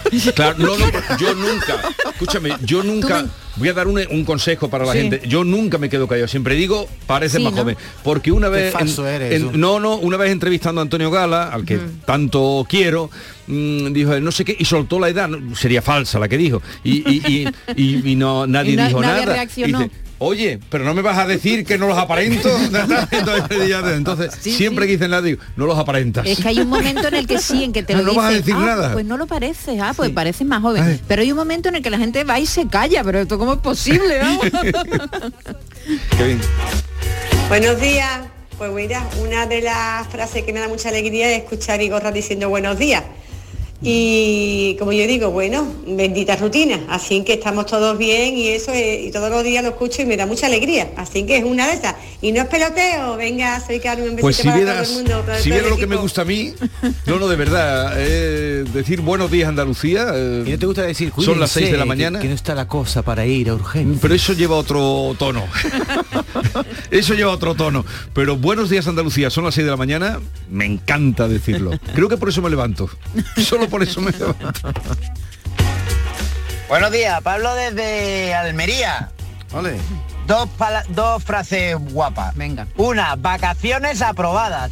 [0.36, 0.86] Claro, no, no,
[1.20, 5.00] yo nunca, escúchame, yo nunca, voy a dar un, un consejo para la Sí.
[5.00, 7.60] gente, yo nunca me quedo callado, siempre digo, parece Sí, más ¿no?
[7.62, 9.52] joven, porque una vez, falso eres, tú.
[9.58, 13.10] no, no, una vez entrevistando a Antonio Gala, al que tanto quiero,
[13.48, 16.98] mm, dijo, no sé qué, y soltó la edad, sería falsa la que dijo, y,
[17.10, 17.48] y, y,
[17.82, 19.34] y- y no, nadie dijo nadie nada.
[19.36, 19.80] reaccionó.
[19.82, 22.48] Y dice, Oye, pero no me vas a decir que no los aparento.
[23.12, 26.28] Entonces, entonces, siempre que dicen nada, digo, no los aparentas.
[26.28, 28.26] Es que hay un momento en el que sí, en que te lo no vas
[28.26, 28.94] a dicen, decir "Ah, nada".
[28.94, 31.02] Pues no lo pareces, ah, pues pareces más joven.
[31.08, 33.40] Pero hay un momento en el que la gente va y se calla, pero esto
[33.40, 34.22] cómo es posible?
[36.16, 36.42] Qué bien.
[37.50, 38.20] Buenos días.
[38.60, 42.12] Pues mira, una de las frases que me da mucha alegría es escuchar a Igorra
[42.12, 43.02] diciendo buenos días.
[43.84, 46.80] Y como yo digo, bueno, bendita rutina.
[46.90, 50.18] Así que estamos todos bien y eso, y todos los días lo escucho y me
[50.18, 50.92] da mucha alegría.
[50.98, 51.96] Así que es una de esas.
[52.22, 55.04] Y no es peloteo, venga, soy Carmen, un besito Pues si para vieras, todo el
[55.06, 55.24] mundo.
[55.26, 56.54] para si todo el vieras lo que me gusta a mí,
[57.08, 60.08] no, no, de verdad, eh, decir buenos días Andalucía.
[60.14, 62.20] eh, ¿Y no te gusta decir, son las 6 de la "Cuídense, mañana?
[62.20, 63.98] Que, que no está la cosa para ir a urgencia.
[64.00, 65.44] Pero eso lleva otro tono.
[66.92, 67.84] eso lleva otro tono.
[68.14, 70.20] Pero buenos días Andalucía, son las 6 de la mañana,
[70.52, 71.72] me encanta decirlo.
[71.96, 72.90] Creo que por eso me levanto.
[73.38, 74.12] Solo por eso me.
[76.70, 79.10] Buenos días, Pablo desde Almería.
[79.54, 79.78] Ole.
[80.28, 80.48] Dos,
[80.90, 82.36] dos frases guapas.
[82.36, 82.68] Venga.
[82.78, 84.72] Una, vacaciones aprobadas.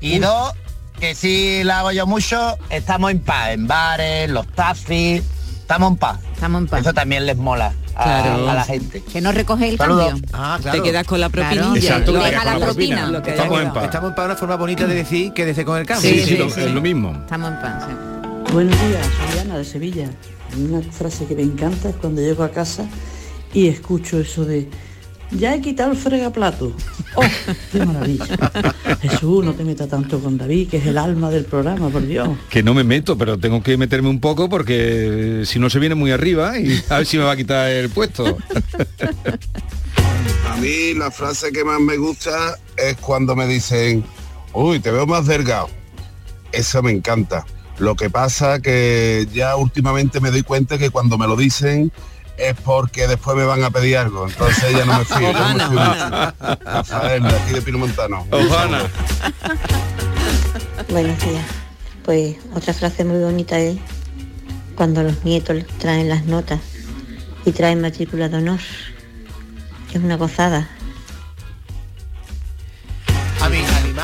[0.00, 0.52] Y dos,
[0.98, 5.22] que si la hago yo mucho, estamos en paz, en bares, los taxis,
[5.60, 6.18] estamos en paz.
[6.34, 6.80] Estamos en paz.
[6.80, 8.50] Eso también les mola a, Claro.
[8.50, 9.02] a la gente.
[9.04, 10.08] Que no recoge el Saludos.
[10.08, 10.28] cambio.
[10.32, 11.54] Ah, Te quedas con la Claro.
[11.54, 11.78] propinilla.
[11.90, 13.06] Exacto, que te Deja quedas la con la propina.
[13.06, 13.84] Lo que Estamos en paz.
[13.84, 16.10] Estamos para una forma bonita de decir que desde con el cambio.
[16.10, 16.62] Sí, sí, sí, lo- sí.
[16.62, 17.12] es lo mismo.
[17.12, 17.84] Estamos en paz.
[18.52, 20.10] Buenos días, soy Ana de Sevilla.
[20.58, 22.84] Una frase que me encanta es cuando llego a casa
[23.54, 24.68] y escucho eso de
[25.30, 26.72] ya he quitado el fregaplato.
[27.14, 27.22] ¡Oh,
[27.70, 28.26] qué maravilla!
[29.02, 32.28] Jesús, no te metas tanto con David, que es el alma del programa, por Dios.
[32.48, 35.94] Que no me meto, pero tengo que meterme un poco porque si no se viene
[35.94, 38.36] muy arriba y a ver si me va a quitar el puesto.
[40.48, 44.04] A mí la frase que más me gusta es cuando me dicen,
[44.52, 45.68] uy, te veo más delgado.
[46.50, 47.46] Esa me encanta.
[47.80, 51.90] Lo que pasa que ya últimamente me doy cuenta que cuando me lo dicen
[52.36, 54.28] es porque después me van a pedir algo.
[54.28, 55.32] Entonces ya no me fío.
[55.32, 56.56] ya no me fío.
[56.62, 58.26] Rafael, de aquí de Pino Montano.
[58.30, 58.82] Ojana.
[60.90, 61.46] Buenos días.
[62.04, 63.78] Pues otra frase muy bonita es
[64.74, 66.60] cuando los nietos traen las notas
[67.46, 68.60] y traen matrícula de honor.
[69.90, 70.68] Es una gozada.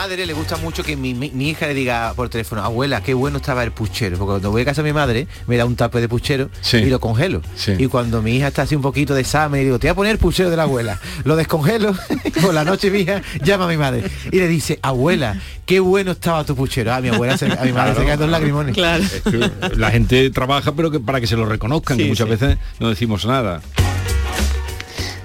[0.07, 3.13] Madre le gusta mucho que mi, mi- mi hija le diga por teléfono, abuela, qué
[3.15, 4.17] bueno estaba el puchero.
[4.19, 6.85] Porque cuando voy a casa de mi madre, me da un tape de puchero y
[6.87, 7.43] lo congelo.
[7.79, 10.13] Y cuando mi hija está así un poquito de examen, digo, te voy a poner
[10.13, 11.01] el puchero de la abuela.
[11.25, 11.93] Lo descongelo,
[12.43, 16.13] por la noche mi hija llama a mi madre y le dice, abuela, qué bueno
[16.13, 16.93] estaba tu puchero.
[16.95, 18.77] A mi abuela, se- a mi madre se caen dos lagrimones.
[18.79, 22.27] Es que La gente trabaja, pero que para que se lo reconozcan, que Sí, muchas
[22.27, 22.31] sí.
[22.31, 23.61] veces no decimos nada.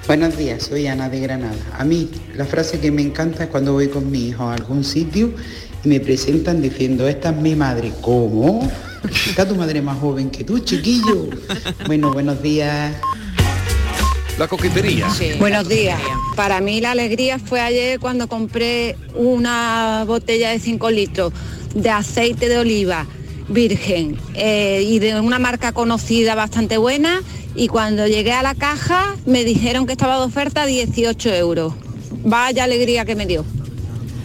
[0.07, 1.55] Buenos días, soy Ana de Granada.
[1.77, 4.83] A mí la frase que me encanta es cuando voy con mi hijo a algún
[4.83, 5.31] sitio
[5.83, 7.93] y me presentan diciendo, esta es mi madre.
[8.01, 8.69] ¿Cómo?
[9.27, 11.29] Está tu madre más joven que tú, chiquillo.
[11.85, 12.95] Bueno, buenos días.
[14.39, 15.07] La coquetería.
[15.39, 15.99] Buenos días.
[16.35, 21.31] Para mí la alegría fue ayer cuando compré una botella de 5 litros
[21.75, 23.05] de aceite de oliva
[23.51, 27.21] virgen eh, y de una marca conocida bastante buena
[27.55, 31.73] y cuando llegué a la caja me dijeron que estaba de oferta 18 euros.
[32.23, 33.45] Vaya alegría que me dio.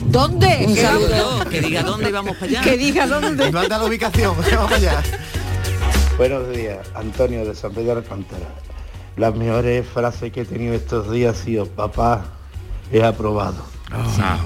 [0.08, 0.64] ¿Dónde?
[0.66, 1.44] Un saludo.
[1.50, 2.60] que diga dónde vamos para allá.
[2.62, 3.44] Que diga dónde.
[3.46, 5.02] Me manda la ubicación, vamos allá.
[6.16, 8.46] Buenos días, Antonio de San Pedro de Alcántara.
[9.16, 12.24] Las mejores frases que he tenido estos días ha sido, papá,
[12.92, 13.64] he aprobado.
[13.90, 14.38] Ah,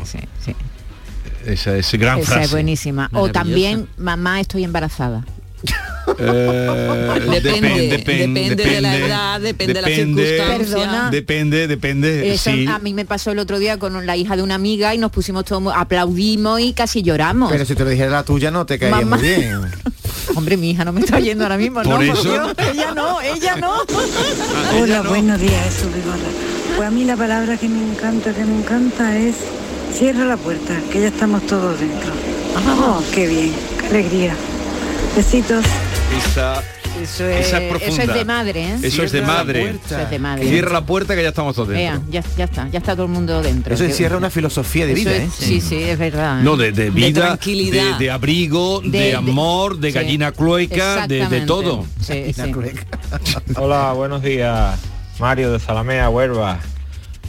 [1.47, 2.45] Esa es gran Esa frase.
[2.45, 3.09] es buenísima.
[3.13, 5.25] O también, mamá, estoy embarazada.
[6.19, 10.59] Eh, Depende, depende de la edad, depende de la circunstancia.
[10.59, 11.11] Perdona.
[11.11, 12.33] Depende, depende.
[12.33, 12.67] Eso sí.
[12.67, 15.13] a mí me pasó el otro día con la hija de una amiga y nos
[15.13, 17.51] pusimos todos, aplaudimos y casi lloramos.
[17.53, 19.17] Pero si te lo dijera la tuya no te caería Mamá.
[19.19, 19.61] muy bien.
[20.35, 22.13] Hombre, mi hija no me está yendo ahora mismo, Por ¿no?
[22.13, 23.75] eso- Dios, ella no, ella no.
[24.83, 25.85] Hola, buenos días.
[26.77, 29.35] Pues a mí la palabra que me encanta, que me encanta es
[29.93, 32.11] cierra la puerta, que ya estamos todos dentro.
[32.79, 34.35] Oh, qué bien, qué alegría.
[35.17, 35.65] Besitos.
[36.31, 36.63] Esa,
[37.03, 38.03] Eso esa es profunda.
[38.03, 38.75] eso es de madre, ¿eh?
[38.83, 39.61] Eso es de Cierra la madre.
[39.63, 39.87] puerta.
[39.87, 40.49] Eso es de madre.
[40.49, 42.01] Cierra la puerta que ya estamos todos dentro.
[42.11, 43.75] Vea, ya, ya está, ya está todo el mundo dentro.
[43.75, 45.31] Eso encierra una filosofía de vida, es- ¿eh?
[45.39, 46.41] Sí, sí, es verdad.
[46.41, 46.45] ¿eh?
[46.45, 47.99] No, de, de vida, de, tranquilidad.
[47.99, 49.95] de abrigo, de, amor, de sí.
[49.95, 51.85] gallina clueca, de, todo.
[52.01, 52.53] Sí, sí.
[53.57, 54.79] Hola, buenos días.
[55.19, 56.59] Mario de Zalamea, Huelva.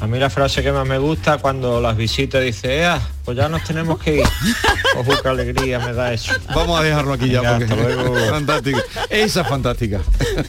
[0.01, 3.47] A mí la frase que más me gusta cuando las visitas dice, "Ea, pues ya
[3.49, 4.23] nos tenemos que ir.
[4.97, 6.33] Ojo, qué alegría me da eso.
[6.55, 8.15] Vamos a dejarlo aquí ya Venga, porque hasta luego.
[8.31, 8.81] fantástica.
[9.11, 10.01] Esa es fantástica.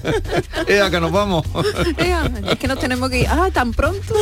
[0.67, 1.45] Ea, que nos vamos.
[1.99, 3.27] Ea, es que nos tenemos que ir.
[3.29, 4.15] Ah, tan pronto.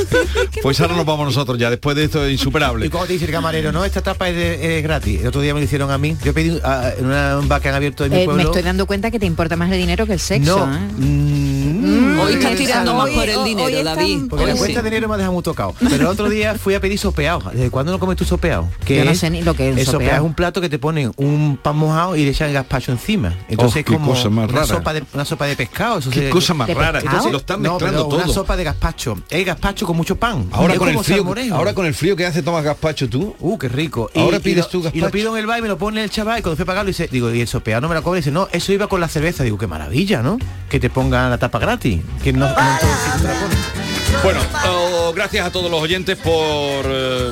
[0.62, 2.86] Pues ahora nos vamos nosotros ya, después de esto es insuperable.
[2.86, 3.70] ¿Y cómo te dice el camarero?
[3.70, 5.20] No, esta tapa es, de- es gratis.
[5.20, 6.16] El otro día me lo hicieron a mí.
[6.24, 8.42] Yo pedí ah, en una- un bar que han abierto en mi Eh, me pueblo.
[8.42, 10.66] estoy dando cuenta que te importa más el dinero que el sexo.
[10.66, 10.74] No.
[10.74, 10.78] ¿eh?
[10.98, 11.59] Mm,
[11.90, 14.18] Hoy estás hoy- tirando más hoy- por el hoy dinero, están- David.
[14.28, 14.84] Porque la Hoy cuenta sí.
[14.84, 15.74] de dinero me ha dejado muy tocado.
[15.80, 17.40] Pero el otro día fui a pedir sopeado.
[17.52, 18.68] ¿Desde cuándo no comes tu sopeado?
[18.86, 20.24] Yo no sé ni lo que es un El sopeado sopeado.
[20.24, 23.34] es un plato que te ponen un pan mojado y le echan gazpacho encima.
[23.48, 25.98] Entonces Oh, es como cosa más una sopa de una sopa de pescado.
[25.98, 27.30] Eso Qué se- cosa más ¿De rara, pescado?
[27.30, 28.32] lo están No, mezclando Una todo.
[28.34, 29.18] sopa de gazpacho.
[29.30, 30.46] Es gazpacho con mucho pan.
[30.52, 33.34] Ahora con el como frío, ahora con el frío que hace tomas gazpacho tú.
[33.40, 34.10] Uh, qué rico.
[34.14, 35.10] Ahora y pides tú Y lo gazpacho.
[35.10, 36.88] pido en el bar y me lo pone el chaval y cuando fui a pagarlo
[36.88, 39.00] dice, digo, y el sopeado no me lo cobra y dice, no, eso iba con
[39.00, 39.42] la cerveza.
[39.44, 40.38] Digo, qué maravilla, ¿no?
[40.68, 41.79] Que te pongan la tapa gratis.
[41.80, 42.46] Que no.
[44.22, 47.30] Bueno, oh, gracias a todos los oyentes por eh,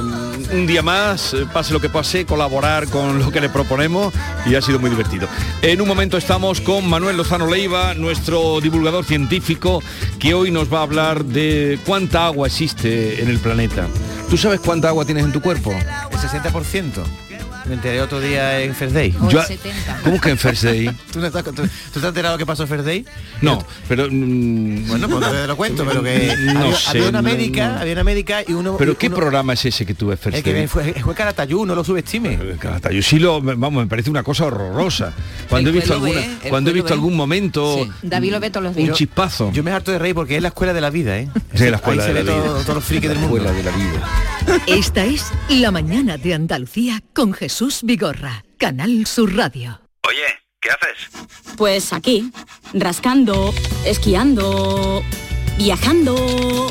[0.52, 4.14] un día más, eh, pase lo que pase, colaborar con lo que le proponemos
[4.46, 5.28] y ha sido muy divertido.
[5.60, 9.82] En un momento estamos con Manuel Lozano Leiva, nuestro divulgador científico,
[10.18, 13.86] que hoy nos va a hablar de cuánta agua existe en el planeta.
[14.30, 15.72] ¿Tú sabes cuánta agua tienes en tu cuerpo?
[15.72, 17.27] El 60%.
[17.68, 19.14] Me enteré otro día en First Day.
[19.28, 19.42] Yo-
[20.02, 20.86] ¿Cómo que en First Day?
[21.12, 23.04] ¿Tú, no estás, tú, tú te has enterado qué pasó en First Day?
[23.42, 24.06] No, pero...
[24.10, 27.68] mm, Bueno, pues no te lo cuento, pero que No había, sé, había una médica,
[27.74, 27.78] no.
[27.80, 28.76] había una médica y uno...
[28.78, 30.66] ¿Pero y qué uno- programa es ese que tú ves First El que Day?
[30.66, 32.38] fue, fue Caratayú, no lo subestime.
[32.58, 35.12] Caratayú sí lo, vamos, me parece una cosa horrorosa.
[35.50, 36.94] Cuando he visto alguna, ve, el cuando he visto ve.
[36.94, 38.96] algún momento, David lo ve todos los un días.
[38.96, 39.52] chispazo.
[39.52, 41.28] Yo me harto de reír porque es la escuela de la vida, ¿eh?
[41.54, 42.46] Sí, la escuela Ahí de se la ve vida.
[42.46, 43.36] todo- todos los frikis del mundo.
[43.36, 44.62] Escuela de la vida.
[44.66, 49.80] Esta es La mañana de Andalucía con Jesús Vigorra, Canal Sur Radio.
[50.06, 50.26] Oye,
[50.60, 51.10] ¿qué haces?
[51.56, 52.30] Pues aquí,
[52.72, 53.52] rascando,
[53.84, 55.02] esquiando,
[55.56, 56.70] viajando,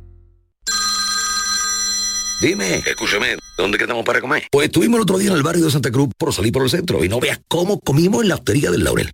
[2.42, 4.44] Dime, escúchame, ¿dónde quedamos para comer?
[4.52, 6.70] Pues estuvimos el otro día en el barrio de Santa Cruz por salir por el
[6.70, 9.14] centro y no veas cómo comimos en la hostería del Laurel.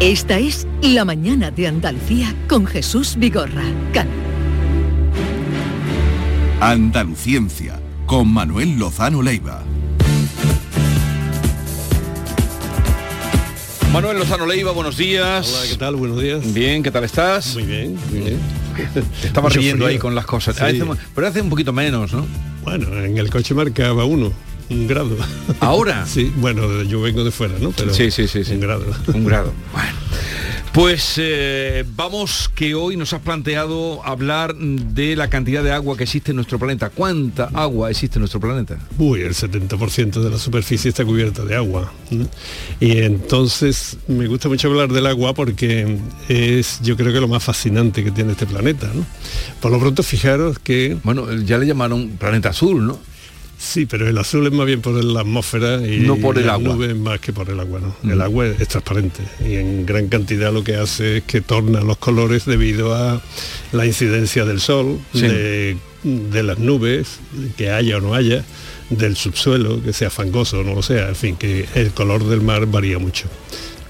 [0.00, 3.64] Esta es La Mañana de Andalucía con Jesús Vigorra.
[3.92, 4.25] Can
[6.60, 9.62] Andaluciencia, con Manuel Lozano Leiva.
[13.92, 15.48] Manuel Lozano Leiva, buenos días.
[15.54, 15.96] Hola, ¿qué tal?
[15.96, 16.52] Buenos días.
[16.54, 17.54] Bien, ¿qué tal estás?
[17.54, 18.38] Muy bien, muy bien.
[19.22, 19.88] Estaba Mucho riendo frío.
[19.94, 20.56] ahí con las cosas.
[20.56, 20.62] Sí.
[20.62, 22.26] Hace- pero hace un poquito menos, ¿no?
[22.64, 24.32] Bueno, en el coche marcaba uno,
[24.70, 25.16] un grado.
[25.60, 26.06] ¿Ahora?
[26.10, 27.70] sí, bueno, yo vengo de fuera, ¿no?
[27.70, 28.52] Pero Sí, sí, sí, sí.
[28.54, 28.84] Un grado.
[29.12, 29.52] Un grado.
[29.72, 29.90] Bueno.
[30.72, 36.04] Pues eh, vamos que hoy nos has planteado hablar de la cantidad de agua que
[36.04, 36.90] existe en nuestro planeta.
[36.90, 38.78] ¿Cuánta agua existe en nuestro planeta?
[38.98, 41.92] Uy, el 70% de la superficie está cubierta de agua.
[42.78, 45.98] Y entonces me gusta mucho hablar del agua porque
[46.28, 48.90] es yo creo que lo más fascinante que tiene este planeta.
[48.94, 49.06] ¿no?
[49.60, 50.96] Por lo pronto fijaros que...
[51.02, 52.98] Bueno, ya le llamaron planeta azul, ¿no?
[53.58, 56.74] Sí, pero el azul es más bien por la atmósfera y No por el agua.
[56.74, 57.80] nubes más que por el agua.
[57.80, 57.96] ¿no?
[58.02, 58.10] Mm.
[58.10, 61.80] El agua es, es transparente y en gran cantidad lo que hace es que torna
[61.80, 63.22] los colores debido a
[63.72, 65.22] la incidencia del sol, Sí.
[65.22, 67.18] de, de las nubes,
[67.56, 68.44] que haya o no haya,
[68.90, 72.42] del subsuelo, que sea fangoso o no lo sea, en fin, que el color del
[72.42, 73.26] mar varía mucho.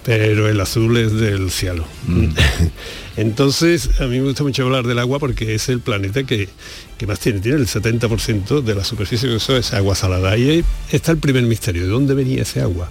[0.06, 1.84] Pero el azul es del cielo.
[2.06, 2.28] Mm.
[3.16, 6.48] Entonces, a mí me gusta mucho hablar del agua porque es el planeta que,
[6.96, 7.40] que más tiene.
[7.40, 10.36] Tiene el 70% de la superficie que eso es agua salada.
[10.36, 11.82] Y ahí está el primer misterio.
[11.82, 12.88] ¿De dónde venía ese agua?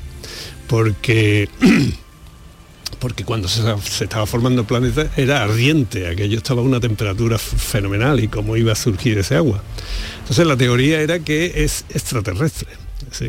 [0.68, 1.50] Porque...
[3.00, 7.38] Porque cuando se, se estaba formando el planeta era ardiente, aquello estaba a una temperatura
[7.38, 9.62] fenomenal y cómo iba a surgir ese agua.
[10.22, 12.70] Entonces la teoría era que es extraterrestre,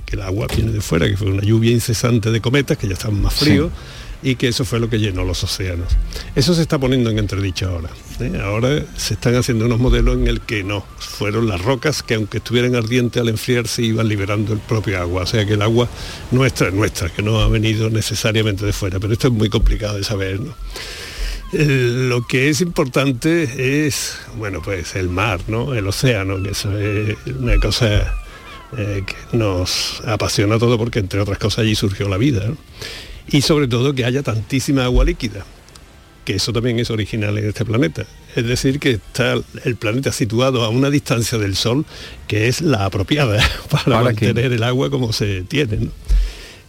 [0.04, 2.94] que el agua viene de fuera, que fue una lluvia incesante de cometas que ya
[2.94, 3.70] estaban más fríos
[4.22, 5.88] y que eso fue lo que llenó los océanos.
[6.34, 7.90] Eso se está poniendo en entredicho ahora.
[8.20, 8.40] ¿eh?
[8.42, 12.38] Ahora se están haciendo unos modelos en el que no, fueron las rocas que aunque
[12.38, 15.22] estuvieran ardientes al enfriarse iban liberando el propio agua.
[15.22, 15.88] O sea que el agua
[16.30, 18.98] nuestra es nuestra, que no ha venido necesariamente de fuera.
[18.98, 20.40] Pero esto es muy complicado de saber.
[21.52, 25.74] lo que es importante es, bueno, pues el mar, ¿no?
[25.74, 28.25] El océano, que eso es una cosa
[28.76, 32.46] eh, que nos apasiona todo porque entre otras cosas allí surgió la vida.
[32.46, 32.56] ¿no?
[33.28, 35.44] Y sobre todo que haya tantísima agua líquida,
[36.24, 38.04] que eso también es original en este planeta.
[38.34, 41.86] Es decir, que está el planeta situado a una distancia del Sol
[42.28, 43.38] que es la apropiada
[43.70, 44.26] para ¿Para qué?
[44.26, 45.76] mantener el agua como se tiene.
[45.76, 45.90] ¿no?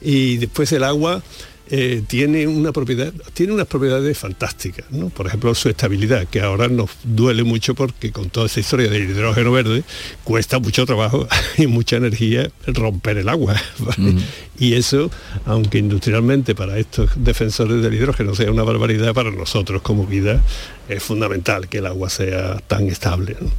[0.02, 1.24] Y después el agua
[1.70, 5.10] eh, tiene una propiedad, tiene unas propiedades fantásticas, ¿no?
[5.10, 9.10] Por ejemplo, su estabilidad, que ahora nos duele mucho porque con toda esa historia del
[9.10, 9.84] hidrógeno verde
[10.24, 13.56] cuesta mucho trabajo y mucha energía romper el agua.
[13.80, 14.22] ¿vale?
[14.60, 15.12] Y eso,
[15.46, 20.42] aunque industrialmente para estos defensores del hidrógeno sea una barbaridad, para nosotros como vida
[20.90, 23.36] es fundamental que el agua sea tan estable.
[23.40, 23.50] ¿no?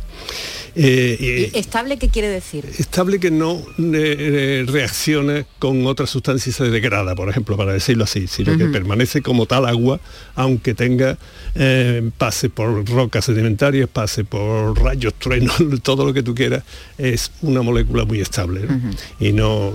[0.80, 2.64] Eh, y- ¿Estable qué quiere decir?
[2.78, 8.04] estable que no eh, reacciona con otras sustancias y se degrada, por ejemplo, para decirlo
[8.04, 10.00] así, sino que permanece como tal agua,
[10.36, 11.18] aunque tenga
[11.56, 16.62] eh, pase por rocas sedimentarias, pase por rayos, truenos, todo lo que tú quieras,
[16.96, 18.90] es una molécula muy estable ¿no?
[19.18, 19.72] y no,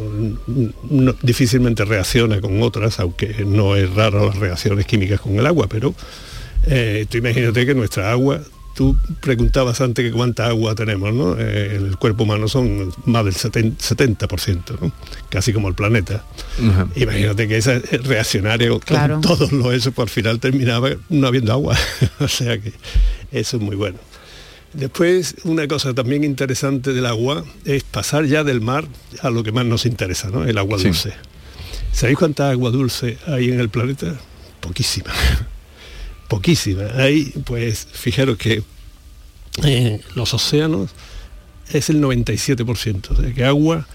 [0.90, 5.68] no- difícilmente reacciona con otras, aunque no es raro las reacciones químicas con el agua,
[5.68, 5.94] pero
[6.66, 8.40] eh, tú imagínate que nuestra agua
[8.76, 11.36] Tú preguntabas antes que cuánta agua tenemos, ¿no?
[11.38, 14.92] Eh, el cuerpo humano son más del 70%, 70%, ¿no?
[15.30, 16.24] casi como el planeta.
[16.96, 19.22] Imagínate que esa reaccionaria con Claro.
[19.22, 21.78] todos los eso por final terminaba no habiendo agua.
[22.20, 22.74] o sea que
[23.32, 24.00] eso es muy bueno.
[24.74, 28.88] Después, una cosa también interesante del agua es pasar ya del mar
[29.22, 30.46] a lo que más nos interesa, ¿no?
[30.46, 30.86] El agua Sí.
[30.86, 31.14] dulce.
[31.92, 34.16] ¿Sabéis cuánta agua dulce hay en el planeta?
[34.62, 35.12] Poquísima.
[36.34, 36.86] Poquísima.
[36.96, 38.64] Hay, pues, fijaros que
[39.64, 40.90] eh, los océanos
[41.72, 43.88] es el 97%, o sea que agua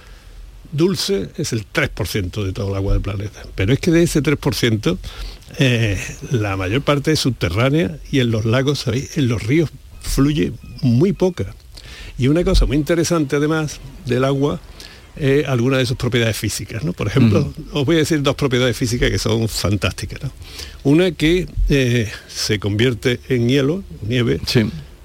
[0.71, 3.43] dulce es el 3% de todo el agua del planeta.
[3.57, 4.99] Pero es que de ese 3%,
[5.59, 9.71] eh, la mayor parte es subterránea y en los lagos, en los ríos
[10.01, 11.57] fluye muy poca.
[12.19, 14.61] Y una cosa muy interesante además del agua,
[15.21, 16.85] eh, algunas de sus propiedades físicas.
[16.85, 16.93] ¿no?
[16.93, 20.23] Por ejemplo, os voy a decir dos propiedades físicas que son fantásticas.
[20.23, 20.33] ¿no?
[20.85, 24.41] Una que eh, se convierte en hielo, nieve,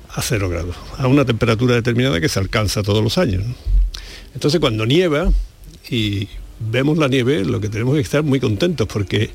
[0.09, 3.43] a cero grados, a una temperatura determinada que se alcanza todos los años.
[3.45, 3.55] ¿no?
[4.35, 5.31] Entonces cuando nieva
[5.89, 6.27] y
[6.59, 9.31] vemos la nieve, lo que tenemos que estar muy contentos porque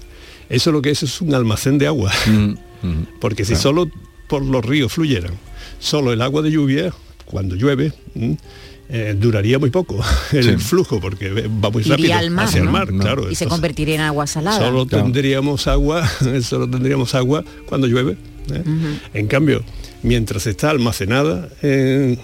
[0.49, 2.13] eso lo que es es un almacén de agua.
[3.21, 3.63] Porque si Claro.
[3.63, 3.91] solo
[4.29, 5.35] por los ríos fluyeran,
[5.81, 6.93] solo el agua de lluvia,
[7.25, 7.93] cuando llueve.
[8.91, 12.67] Eh, duraría muy poco el flujo porque va muy Iría rápido al mar, hacia ¿no?
[12.67, 13.31] el mar, claro.
[13.31, 14.59] y se convertiría en agua salada.
[14.59, 16.09] Solo tendríamos agua,
[16.43, 18.17] solo tendríamos agua cuando llueve.
[18.53, 18.63] ¿eh?
[19.15, 19.63] En cambio,
[20.03, 22.19] mientras está almacenada en,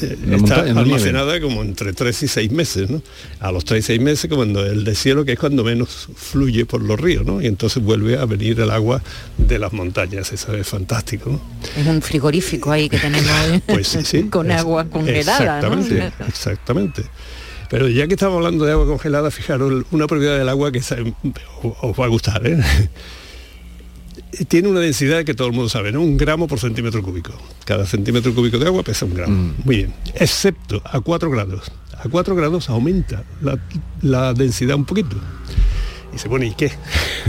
[0.00, 3.02] La está montaña, almacenada como entre 3 y 6 meses, ¿no?
[3.40, 6.82] A los 3 y 6 meses, cuando el deshielo, que es cuando menos fluye por
[6.82, 7.42] los ríos, ¿no?
[7.42, 9.02] Y entonces vuelve a venir el agua
[9.36, 11.40] de las montañas, eso es fantástico, ¿no?
[11.76, 13.60] Es un frigorífico ahí que tenemos ¿eh?
[13.66, 14.22] Pues sí, sí.
[14.24, 15.60] con Es- agua congelada.
[15.62, 15.74] ¿no?
[15.78, 17.02] Exactamente, exactamente.
[17.70, 20.90] Pero ya que estamos hablando de agua congelada, fijaros, una propiedad del agua que os
[21.82, 22.58] os va a gustar, ¿eh?
[24.48, 26.02] Tiene una densidad que todo el mundo sabe, ¿no?
[26.02, 27.32] Un gramo por centímetro cúbico.
[27.64, 29.54] Cada centímetro cúbico de agua pesa un gramo.
[29.64, 29.94] Muy bien.
[30.14, 31.72] Excepto a 4 grados.
[31.96, 33.58] A 4 grados aumenta la,
[34.02, 35.16] la densidad un poquito.
[36.14, 36.70] Y se pone, ¿y qué?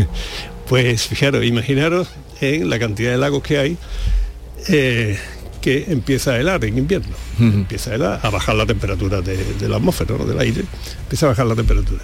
[0.70, 2.10] pues fijaros, imaginaros
[2.42, 3.78] en la cantidad de lagos que hay
[4.68, 5.18] eh,
[5.62, 7.16] que empieza a helar en invierno.
[7.40, 10.26] Empieza a helar, a bajar la temperatura de, de la atmósfera, ¿no?
[10.26, 10.64] del aire.
[11.04, 12.02] Empieza a bajar la temperatura.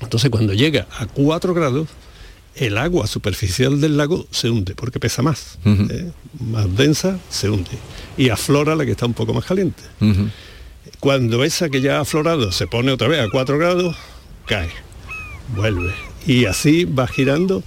[0.00, 1.88] Entonces cuando llega a 4 grados,
[2.56, 5.58] el agua superficial del lago se hunde porque pesa más.
[5.64, 6.10] ¿eh?
[6.40, 7.70] Más densa, se hunde.
[8.16, 9.82] Y aflora la que está un poco más caliente.
[11.00, 13.96] Cuando esa que ya ha aflorado se pone otra vez a 4 grados,
[14.46, 14.70] cae,
[15.54, 15.92] vuelve.
[16.26, 17.62] Y así va girando.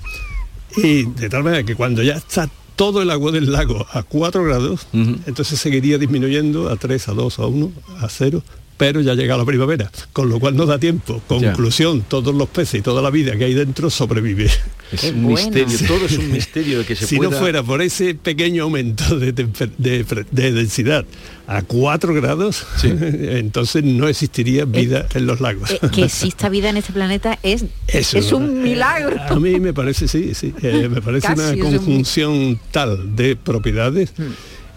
[0.75, 4.43] Y de tal manera que cuando ya está todo el agua del lago a 4
[4.43, 8.43] grados, entonces seguiría disminuyendo a 3, a 2, a 1, a 0,
[8.77, 11.21] pero ya llega la primavera, con lo cual no da tiempo.
[11.27, 14.49] Conclusión, todos los peces y toda la vida que hay dentro sobrevive.
[14.91, 17.31] Es un misterio, todo es un misterio de que se si pueda...
[17.31, 21.05] no fuera por ese pequeño aumento de, de de densidad
[21.47, 25.71] a 4 grados, entonces no existiría vida en los lagos.
[25.71, 29.15] Eh, que exista vida en este planeta es, Eso, es un milagro.
[29.21, 30.53] A mí me parece, sí, sí.
[30.61, 34.11] eh, me parece Casi una un- conjunción tal de propiedades.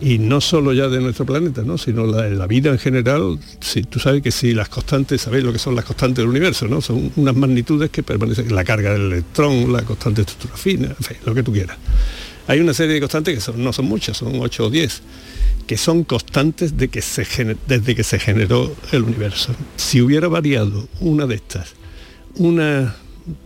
[0.02, 1.76] Y no solo ya de nuestro planeta, ¿no?
[1.76, 3.38] sino la, la vida en general.
[3.60, 6.66] Si, tú sabes que si las constantes, sabéis lo que son las constantes del universo,
[6.68, 6.80] ¿no?
[6.80, 10.96] Son unas magnitudes que permanecen, la carga del electrón, la constante de estructura fina,
[11.26, 11.76] lo que tú quieras.
[12.46, 15.02] Hay una serie de constantes que son- no son muchas, son 8 o 10,
[15.66, 19.54] que son constantes de que se gene- desde que se generó el universo.
[19.76, 21.74] Si hubiera variado una de estas,
[22.36, 22.96] una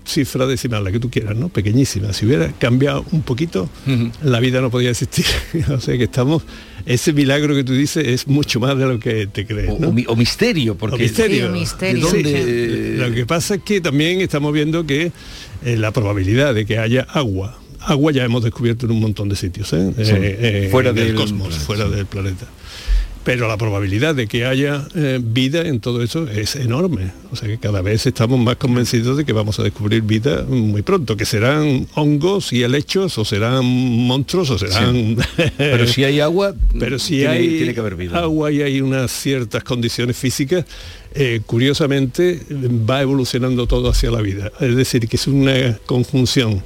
[0.05, 1.49] cifra decimal, la que tú quieras, ¿no?
[1.49, 2.13] Pequeñísima.
[2.13, 3.69] Si hubiera cambiado un poquito,
[4.23, 5.25] la vida no podía existir.
[5.71, 6.43] o sea que estamos,
[6.87, 9.79] ese milagro que tú dices es mucho más de lo que te crees.
[9.81, 9.89] ¿no?
[9.89, 11.47] o mi- o misterio, porque- O misterio.
[11.53, 12.09] Sí, misterio.
[12.11, 12.33] Sí, ¿De
[12.97, 15.13] dónde- Lo que pasa es que también estamos viendo que
[15.65, 19.37] eh, la probabilidad de que haya agua, agua ya hemos descubierto en un montón de
[19.37, 19.93] sitios, ¿eh?
[19.97, 20.03] Sí.
[20.13, 20.17] Eh,
[20.67, 22.47] eh, Fuera del cosmos, planeta, fuera del planeta.
[23.25, 27.11] Pero la probabilidad de que haya eh, vida en todo eso es enorme.
[27.33, 30.83] O sea que cada vez estamos más convencidos de que vamos a descubrir vida muy
[30.83, 35.17] pronto, que serán hongos y helechos, o serán monstruos, o serán...
[35.57, 38.19] Pero si hay agua, pero si tiene- hay tiene que haber vida.
[38.19, 40.65] agua y hay unas ciertas condiciones físicas,
[41.15, 42.41] eh, curiosamente
[42.89, 44.53] va evolucionando todo hacia la vida.
[44.61, 46.63] Es decir, que es una conjunción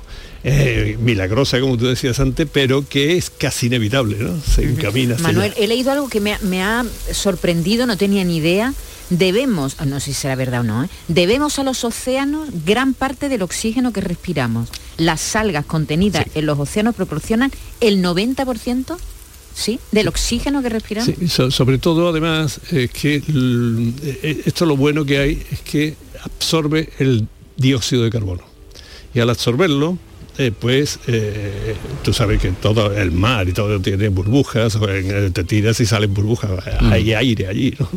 [0.51, 4.41] eh, milagrosa, como tú decías antes, pero que es casi inevitable, ¿no?
[4.41, 5.65] Se encamina hacia Manuel, allá.
[5.65, 8.75] he leído algo que me ha, me ha sorprendido, no tenía ni idea.
[9.11, 10.89] Debemos, ah, no sé si será verdad o no, ¿eh?
[11.09, 14.69] debemos a los océanos gran parte del oxígeno que respiramos.
[14.99, 18.97] Las algas contenidas en los océanos proporcionan el 90%,
[19.55, 19.81] ¿sí?
[19.93, 21.11] Del oxígeno que respiramos.
[21.19, 25.95] Sí, so- sobre todo además es que eh, esto lo bueno que hay es que
[26.23, 27.27] absorbe el
[27.57, 28.43] dióxido de carbono
[29.15, 29.97] y al absorberlo
[30.39, 35.11] eh, pues eh, tú sabes que todo el mar y todo tiene burbujas o en-
[35.27, 37.89] eh, te tiras y salen burbujas hay aire allí ¿no?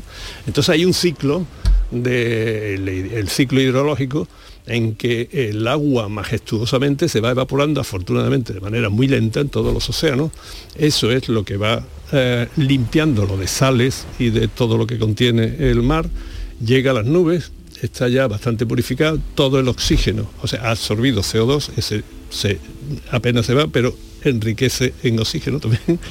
[0.47, 1.45] entonces hay un ciclo
[1.91, 4.27] de, el, el ciclo hidrológico
[4.67, 9.73] en que el agua majestuosamente se va evaporando afortunadamente de manera muy lenta en todos
[9.73, 10.31] los océanos.
[10.75, 15.55] Eso es lo que va eh, limpiándolo de sales y de todo lo que contiene
[15.59, 16.07] el mar.
[16.63, 21.21] Llega a las nubes, está ya bastante purificado, todo el oxígeno, o sea, ha absorbido
[21.23, 22.59] CO2, ese se,
[23.11, 25.99] apenas se va, pero enriquece en oxígeno también.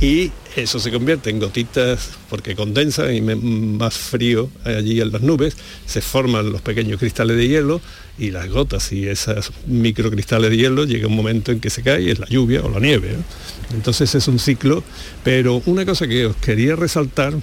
[0.00, 5.58] Y eso se convierte en gotitas porque condensa y más frío allí en las nubes,
[5.84, 7.82] se forman los pequeños cristales de hielo
[8.18, 12.10] y las gotas y esos microcristales de hielo llega un momento en que se cae,
[12.10, 13.12] es la lluvia o la nieve.
[13.12, 13.76] ¿no?
[13.76, 14.82] Entonces es un ciclo,
[15.22, 17.34] pero una cosa que os quería resaltar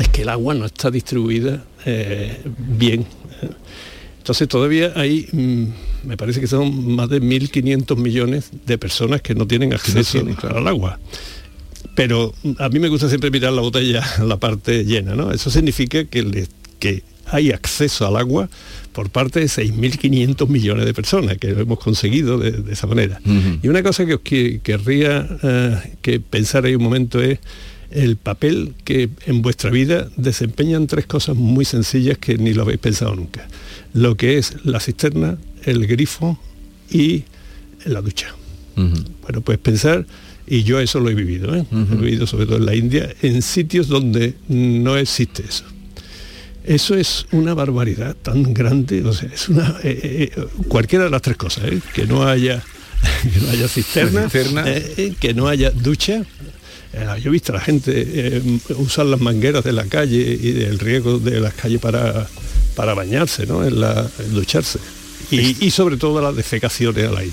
[0.00, 3.06] es que el agua no está distribuida eh, bien.
[4.18, 5.64] Entonces todavía hay, mm,
[6.04, 10.34] me parece que son más de 1.500 millones de personas que no tienen acceso tienen,
[10.34, 10.58] claro.
[10.58, 10.98] al agua.
[11.94, 15.30] Pero mm, a mí me gusta siempre mirar la botella, la parte llena, ¿no?
[15.32, 16.48] Eso significa que, le-
[16.78, 18.48] que hay acceso al agua
[18.92, 23.20] por parte de 6.500 millones de personas, que lo hemos conseguido de, de esa manera.
[23.62, 27.38] Y una cosa que os que- querría eh, que pensar ahí un momento es
[27.90, 32.78] el papel que en vuestra vida desempeñan tres cosas muy sencillas que ni lo habéis
[32.80, 33.46] pensado nunca.
[33.94, 36.38] Lo que es la cisterna, el grifo
[36.90, 37.24] y
[37.84, 38.34] la ducha.
[38.74, 40.06] Bueno, pues pensar,
[40.46, 41.64] y yo eso lo he vivido, ¿eh?
[41.70, 45.64] he vivido sobre todo en la India, en sitios donde no existe eso.
[46.64, 51.20] Eso es una barbaridad tan grande, o sea, es una eh, eh, cualquiera de las
[51.22, 51.80] tres cosas, ¿eh?
[51.92, 52.62] que no haya
[53.34, 54.68] que no haya cisterna, Cisterna.
[54.68, 56.22] eh, eh, que no haya ducha.
[56.92, 58.42] Eh, yo he visto a la gente eh,
[58.76, 62.28] usar las mangueras de la calle y del riego de las calles para,
[62.76, 63.64] para bañarse, ¿no?
[63.66, 64.78] en, la, en ducharse.
[65.30, 67.32] Y, y sobre todo las defecaciones al aire.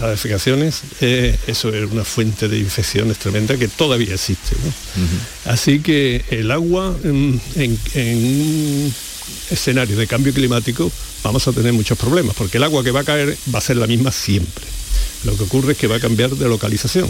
[0.00, 4.56] Las defecaciones, eh, eso es una fuente de infecciones tremenda que todavía existe.
[4.64, 5.52] ¿no?
[5.52, 8.94] Así que el agua en, en- en un
[9.50, 10.90] escenario de cambio climático
[11.22, 13.76] vamos a tener muchos problemas, porque el agua que va a caer va a ser
[13.76, 14.64] la misma siempre.
[15.24, 17.08] Lo que ocurre es que va a cambiar de localización.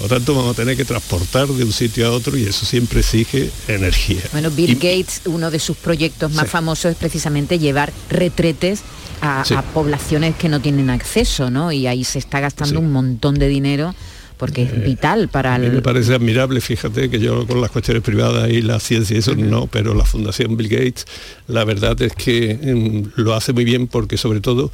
[0.00, 2.64] Por lo tanto, vamos a tener que transportar de un sitio a otro y eso
[2.64, 4.22] siempre exige energía.
[4.32, 6.50] Bueno, Bill Gates, uno de sus proyectos más Sí.
[6.52, 8.80] famosos es precisamente llevar retretes
[9.20, 9.54] a, Sí.
[9.54, 11.72] a poblaciones que no tienen acceso, ¿no?
[11.72, 13.94] Y ahí se está gastando un montón de dinero
[14.36, 15.82] porque es vital para A mí me el...
[15.82, 19.66] parece admirable, fíjate que yo con las cuestiones privadas y la ciencia y eso no,
[19.66, 21.06] pero la Fundación Bill Gates,
[21.48, 24.70] la verdad es que mm, lo hace muy bien porque sobre todo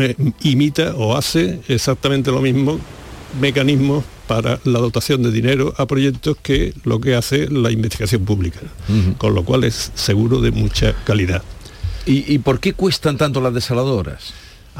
[0.00, 2.80] eh, imita o hace exactamente lo mismo
[3.40, 8.60] mecanismos para la dotación de dinero a proyectos que lo que hace la investigación pública,
[9.18, 11.42] con lo cual es seguro de mucha calidad.
[12.06, 14.32] ¿Y, y por qué cuestan tanto las desaladoras?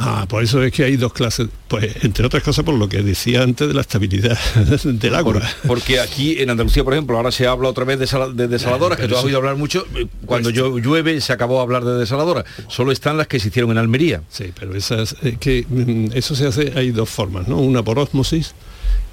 [0.03, 3.03] Ah, por eso es que hay dos clases, pues entre otras cosas por lo que
[3.03, 4.39] decía antes de la estabilidad
[4.85, 5.35] del agua.
[5.35, 8.49] Por- porque aquí en Andalucía, por ejemplo, ahora se habla otra vez de, sala- de
[8.49, 9.85] desaladoras, que Pero tú has oído hablar mucho.
[9.95, 12.47] eh, Cuando yo llueve se acabó de hablar de desaladoras.
[12.69, 14.23] Solo están las que se hicieron en Almería.
[14.31, 17.59] Sí, pero esas, eh, que mm, eso se hace, hay dos formas, ¿no?
[17.59, 18.55] Una por ósmosis,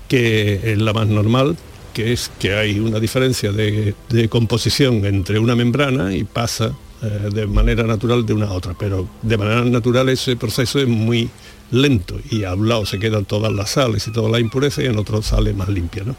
[0.07, 1.57] que es la más normal,
[1.93, 6.71] que es que hay una diferencia de, de composición entre una membrana y pasa
[7.01, 10.87] eh, de manera natural de una a otra, pero de manera natural ese proceso es
[10.87, 11.29] muy
[11.71, 14.87] lento y a un lado se quedan todas las sales y todas las impurezas y
[14.87, 16.15] en otro sale más limpia, ¿no?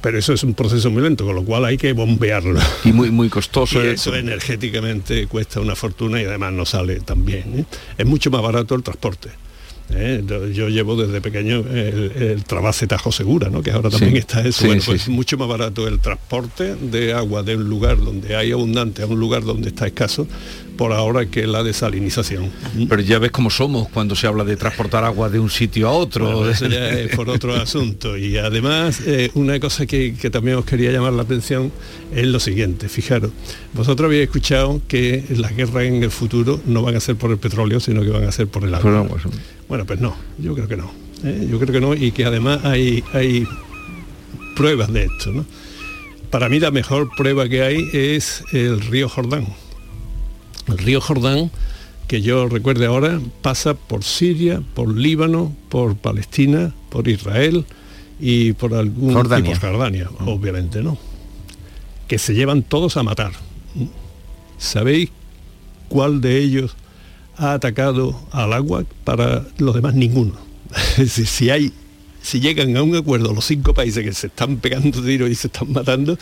[0.00, 2.58] Pero eso es un proceso muy lento, con lo cual hay que bombearlo.
[2.84, 3.84] Y muy, muy costoso.
[3.84, 7.60] Y eso energéticamente cuesta una fortuna y además no sale tan bien.
[7.60, 7.64] ¿eh?
[7.98, 9.30] Es mucho más barato el transporte.
[9.92, 10.22] ¿Eh?
[10.52, 13.62] Yo- llevo desde pequeño el, el Tajo Segura, ¿no?
[13.62, 14.60] que ahora también Sí, está eso.
[14.60, 15.10] sí, bueno, pues sí.
[15.10, 19.18] mucho más barato el transporte de agua de un lugar donde hay abundante a un
[19.20, 20.26] lugar donde está escaso,
[20.80, 22.50] por ahora que la desalinización.
[22.88, 25.92] Pero ya ves cómo somos cuando se habla de transportar agua de un sitio a
[25.92, 26.24] otro.
[26.24, 28.16] Bueno, eso ya es por otro asunto.
[28.16, 31.70] Y además, eh, una cosa que, que también os quería llamar la atención
[32.14, 33.30] es lo siguiente, fijaros,
[33.74, 37.36] vosotros habéis escuchado que las guerras en el futuro no van a ser por el
[37.36, 39.18] petróleo, sino que van a ser por el agua.
[39.68, 40.90] Bueno, pues no, yo creo que no.
[41.24, 41.46] ¿eh?
[41.50, 43.46] Yo creo que no, y que además hay, hay
[44.56, 45.30] pruebas de esto.
[45.30, 45.44] ¿no?
[46.30, 49.46] Para mí la mejor prueba que hay es el río Jordán.
[50.68, 51.50] El río Jordán,
[52.08, 57.64] que yo recuerde ahora, pasa por Siria, por Líbano, por Palestina, por Israel
[58.18, 59.50] y por algún Jordania.
[59.50, 60.98] y por Jordania, obviamente, ¿no?
[62.08, 63.32] Que se llevan todos a matar.
[64.58, 65.10] ¿Sabéis
[65.88, 66.76] cuál de ellos
[67.36, 68.84] ha atacado al agua?
[69.04, 70.34] Para los demás ninguno.
[70.96, 71.72] Decir, si hay
[72.22, 75.46] si llegan a un acuerdo los cinco países que se están pegando tiros y se
[75.46, 76.18] están matando,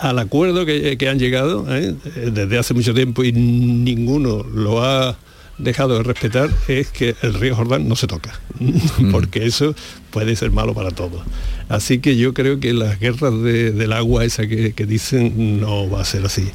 [0.00, 1.94] al acuerdo que, que han llegado ¿eh?
[2.32, 5.16] desde hace mucho tiempo y ninguno lo ha
[5.58, 8.38] dejado de respetar es que el río Jordán no se toca,
[9.10, 9.74] porque eso
[10.10, 11.22] puede ser malo para todos.
[11.68, 15.88] Así que yo creo que las guerras de- del agua esa que, que dicen no
[15.88, 16.48] va a ser así.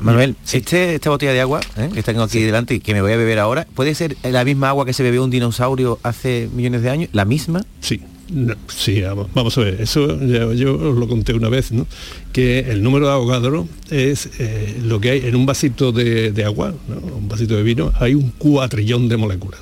[0.00, 1.90] Manuel, este, esta botella de agua ¿eh?
[1.92, 4.68] que tengo aquí delante y que me voy a beber ahora, ¿puede ser la misma
[4.70, 7.10] agua que se bebió un dinosaurio hace millones de años?
[7.12, 7.64] ¿La misma?
[7.80, 8.00] Sí.
[8.30, 11.86] No, sí, vamos, vamos a ver, eso ya- yo os lo conté una vez, ¿no?
[12.32, 16.44] que el número de Avogadro es eh, lo que hay en un vasito de, de
[16.44, 16.96] agua, ¿no?
[17.16, 19.60] un vasito de vino, hay un cuatrillón de moléculas.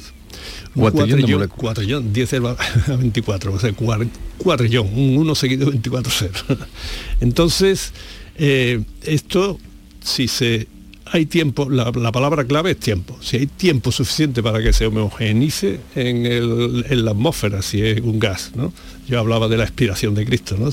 [0.75, 2.59] Un Cuatrillón de cuatrillón, cuatrillón, 10 elevado
[2.89, 3.73] a 24, o sea,
[4.37, 6.31] cuatrillón, un 1 seguido de 24-0.
[7.21, 7.93] Entonces,
[8.37, 9.59] eh, esto,
[10.05, 10.67] si se
[11.13, 13.17] hay tiempo, la, la palabra clave es tiempo.
[13.21, 18.01] Si hay tiempo suficiente para que se homogeneice en, el- en la atmósfera, si es
[18.01, 18.73] un gas, ¿no?
[19.09, 20.71] Yo hablaba de la expiración de Cristo, ¿no?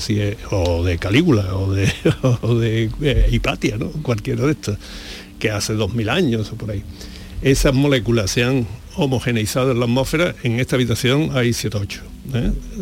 [0.50, 3.90] O de Calígula, o de, eh, Hipatia, ¿no?
[4.02, 4.76] Cualquiera de estos,
[5.38, 6.82] que hace dos mil años o por ahí.
[7.42, 8.66] Esas moléculas se han
[8.96, 12.02] homogeneizado en la atmósfera, en esta habitación hay 7 8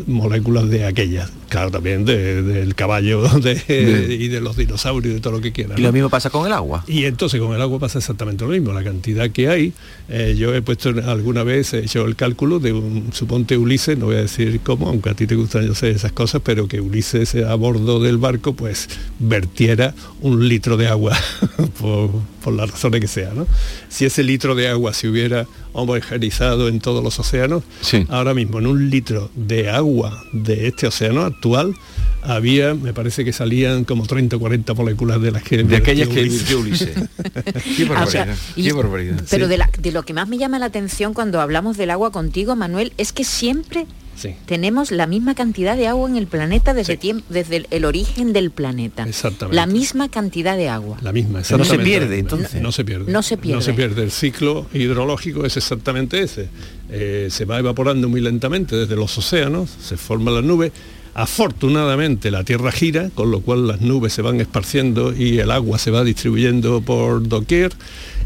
[0.07, 1.31] moléculas de aquellas.
[1.49, 5.77] Claro, también de- del caballo de- y de los dinosaurios, de todo lo que quieran.
[5.77, 6.83] Y lo mismo pasa con el agua.
[6.87, 9.73] Y entonces con el agua pasa exactamente lo mismo, la cantidad que hay.
[10.09, 14.05] eh, yo he puesto alguna vez, he hecho el cálculo de un, suponte Ulises, no
[14.07, 16.81] voy a decir cómo, aunque a ti te gustan, yo sé, esas cosas, pero que
[16.81, 18.89] Ulises a bordo del barco pues
[19.19, 21.15] vertiera un litro de agua,
[21.79, 22.09] por,
[22.43, 23.31] por las razones que sea.
[23.33, 23.47] ¿no?
[23.89, 27.63] Si ese litro de agua se hubiera homogeneizado en todos los océanos,
[28.09, 31.73] ahora mismo en un litro de agua de este océano actual,
[32.21, 35.63] había, me parece que salían como 30 o 40 moléculas de las que...
[35.63, 36.89] De aquellas que Ulises.
[37.75, 39.23] Qué o sea, barbaridad, y- qué barbaridad.
[39.29, 39.49] Pero Sí.
[39.49, 42.55] de, la- de lo que más me llama la atención cuando hablamos del agua contigo,
[42.55, 44.35] Manuel, es que siempre Sí.
[44.45, 48.31] tenemos la misma cantidad de agua en el planeta desde, tiemp- desde el, el origen
[48.31, 49.03] del planeta.
[49.07, 49.55] Exactamente.
[49.55, 50.97] La misma cantidad de agua.
[51.01, 51.89] La misma, No se exactamente.
[51.89, 52.61] pierde, entonces.
[52.61, 53.11] No, se pierde.
[53.11, 53.55] No se pierde.
[53.57, 54.03] No se pierde.
[54.03, 56.47] El ciclo hidrológico es exactamente ese.
[56.89, 60.71] Eh, se va evaporando muy lentamente desde los océanos, se forman las nubes.
[61.15, 65.77] Afortunadamente la Tierra gira, con lo cual las nubes se van esparciendo y el agua
[65.79, 67.71] se va distribuyendo por doquier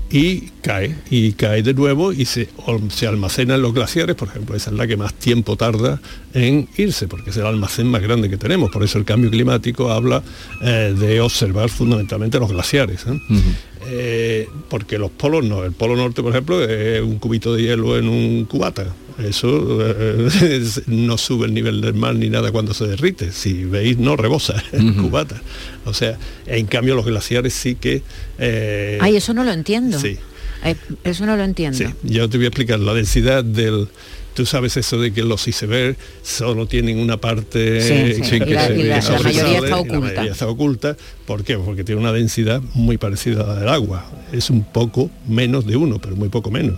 [0.10, 2.50] y cae, y cae de nuevo y se,
[2.90, 6.00] se almacena en los glaciares, por ejemplo, esa es la que más tiempo tarda
[6.34, 8.72] en irse, porque es el almacén más grande que tenemos.
[8.72, 10.24] Por eso el cambio climático habla
[10.62, 13.06] eh, de observar fundamentalmente los glaciares.
[13.08, 13.20] ¿eh?
[13.90, 17.98] Eh, porque los polos no, el polo norte, por ejemplo, es un cubito de hielo
[17.98, 18.94] en un cubata.
[19.18, 23.32] Eso eh, no sube el nivel del mar ni nada cuando se derrite.
[23.32, 25.42] Si veis, no rebosa el cubata.
[25.86, 28.04] O sea, en cambio los glaciares sí que...
[28.40, 30.00] eh, Ay, eso no lo entiendo.
[30.00, 30.18] Sí.
[30.64, 31.78] Eh, eso no lo entiendo.
[31.78, 33.88] Sí, yo te voy a explicar la densidad del.
[34.38, 38.68] Tú sabes eso de que los icebergs solo tienen una parte Sí, sí, que la-
[38.68, 40.00] se- la- la mayoría está la oculta.
[40.00, 40.98] mayoría está oculta.
[41.26, 41.58] ¿Por qué?
[41.58, 44.06] Porque tiene una densidad muy parecida a la del agua.
[44.32, 46.78] Es un poco menos de uno, pero muy poco menos.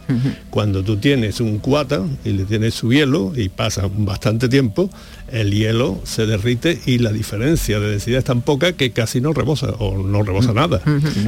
[0.50, 4.90] Cuando tú tienes un cuata y le tienes su hielo y pasa bastante tiempo,
[5.32, 9.34] el hielo se derrite y la diferencia de densidad es tan poca que casi no
[9.34, 10.80] rebosa o no rebosa nada.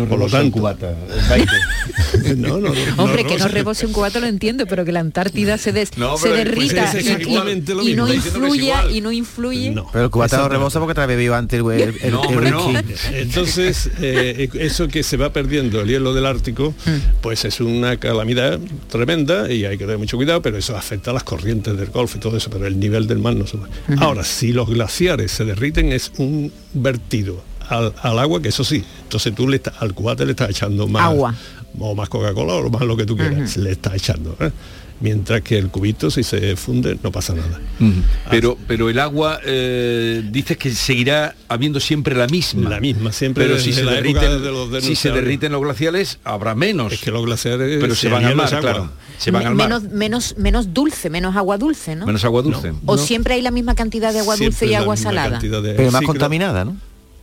[0.09, 0.59] Por lo tanto,
[2.37, 2.73] no, no, no,
[3.03, 6.17] Hombre, que no rebose un cubata lo entiendo, pero que la Antártida se, des- No,
[6.17, 8.07] se pero derrita pues es y- no
[8.53, 8.95] igual.
[8.95, 9.73] y no influye.
[9.91, 12.71] Pero el cubata no rebosa porque te bebió antes el, el, No, hombre, no.
[13.13, 16.73] Entonces, eh, eso que se va perdiendo el hielo del Ártico,
[17.21, 21.13] pues es una calamidad tremenda y hay que tener mucho cuidado, pero eso afecta a
[21.13, 23.67] las corrientes del Golfo y todo eso, pero el nivel del mar no sube.
[23.99, 28.83] Ahora, si los glaciares se derriten, es un vertido al, al agua, que eso sí,
[29.03, 31.35] entonces tú le estás- al cubate le estás echando más Agua.
[31.79, 34.35] o más Coca-Cola o más lo que tú quieras, le estás echando.
[34.39, 34.51] ¿eh?
[35.01, 37.59] Mientras que el cubito si se funde no pasa nada.
[38.29, 42.69] Pero, pero el agua eh, dices que seguirá habiendo siempre la misma.
[42.69, 44.79] La misma, siempre Pero si se, derriten, de los si se
[45.09, 45.15] dinosaurios.
[45.15, 46.93] derriten los glaciales, habrá menos.
[46.93, 48.89] Es que los glaciares pero se, se van al mar, claro.
[49.17, 49.67] Se van Me- al mar.
[49.69, 52.05] menos, menos, menos dulce, menos agua dulce, ¿no?
[52.05, 52.73] Menos agua dulce.
[52.85, 55.39] O siempre hay la misma cantidad de agua dulce y agua salada.
[55.39, 56.75] de- Pero más sí, contaminada, ¿no?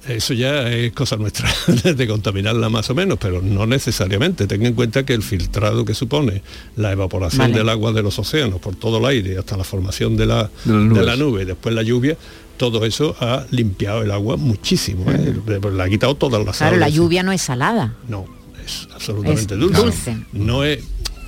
[0.08, 1.48] Eso ya es cosa nuestra,
[1.84, 4.46] de contaminarla más o menos, pero no necesariamente.
[4.46, 6.42] Ten en cuenta que el filtrado que supone
[6.76, 7.54] la evaporación Vale.
[7.58, 11.02] del agua de los océanos por todo el aire hasta la formación de la, De
[11.04, 12.16] la nube y después la lluvia,
[12.56, 15.10] todo eso ha limpiado el agua muchísimo.
[15.12, 15.34] ¿eh?
[15.46, 17.94] Le ha quitado todas las Claro, la lluvia no es salada.
[18.08, 18.24] No,
[18.64, 19.80] es absolutamente Es dulce.
[19.82, 20.16] dulce.
[20.32, 20.80] No es.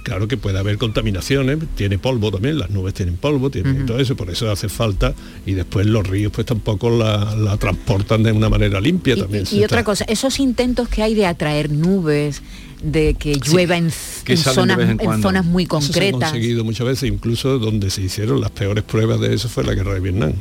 [0.03, 4.17] Claro que puede haber contaminaciones, tiene polvo también, las nubes tienen polvo, tienen todo eso,
[4.17, 5.15] por eso hace falta
[5.47, 9.45] y después los ríos pues tampoco la, la transportan de una manera limpia también.
[9.47, 12.43] se Y otra está- cosa, esos intentos que hay de atraer nubes,
[12.83, 13.93] de que llueva en,
[14.25, 15.29] que zonas, vez en en cuando.
[15.29, 16.31] zonas muy Eso se ha concretas.
[16.33, 19.93] conseguido muchas veces, incluso donde se hicieron las peores pruebas de eso fue la guerra
[19.95, 20.33] de Vietnam.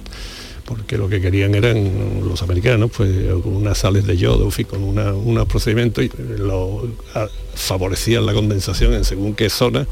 [0.69, 3.09] Porque lo que querían eran los americanos, pues
[3.41, 8.93] con unas sales de yodo, en con unos procedimientos y lo, a- favorecían la condensación
[8.93, 9.87] en según qué zona,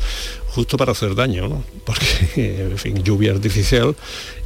[0.49, 1.63] justo para hacer daño, ¿no?
[1.83, 3.95] Porque, en fin, lluvia artificial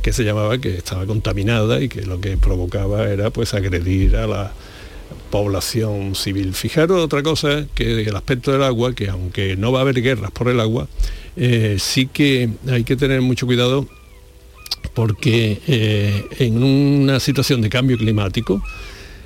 [0.01, 4.25] que se llamaba que estaba contaminada y que lo que provocaba era pues agredir a
[4.25, 4.53] la
[5.32, 6.53] población civil.
[6.53, 10.32] Fijaros otra cosa, que el aspecto del agua, que aunque no va a haber guerras
[10.32, 10.88] por el agua,
[11.36, 13.86] eh, sí que hay que tener mucho cuidado
[14.93, 18.63] porque eh, en una situación de cambio climático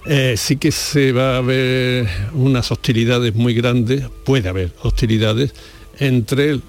[0.06, 5.54] eh, sí que se va a ver unas hostilidades muy grandes, puede haber hostilidades
[5.98, 6.60] entre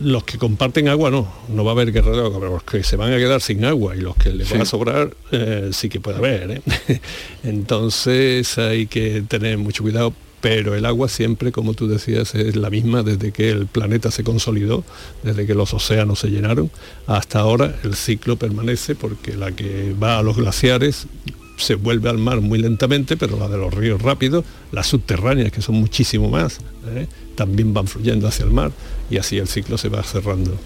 [0.00, 2.84] los que comparten agua, no, no va a haber guerra de agua, pero los que
[2.84, 4.70] se van a quedar sin agua y los que les va a Sí.
[4.70, 6.62] sobrar, eh, sí que puede haber.
[7.42, 10.12] Entonces hay que tener mucho cuidado,
[10.48, 14.22] pero el agua siempre, como tú decías, es la misma desde que el planeta se
[14.22, 14.84] consolidó,
[15.24, 16.70] desde que los océanos se llenaron,
[17.08, 21.08] hasta ahora el ciclo permanece porque la que va a los glaciares
[21.56, 25.62] se vuelve al mar muy lentamente, pero la de los ríos rápidos, las subterráneas, que
[25.62, 26.60] son muchísimo más,
[26.94, 27.08] ¿eh?
[27.34, 28.70] también van fluyendo hacia el mar
[29.10, 30.56] y así el ciclo se va cerrando.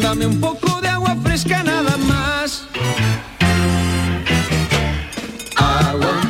[0.00, 2.64] Dame un poco de agua fresca nada más.
[5.56, 6.20] Agua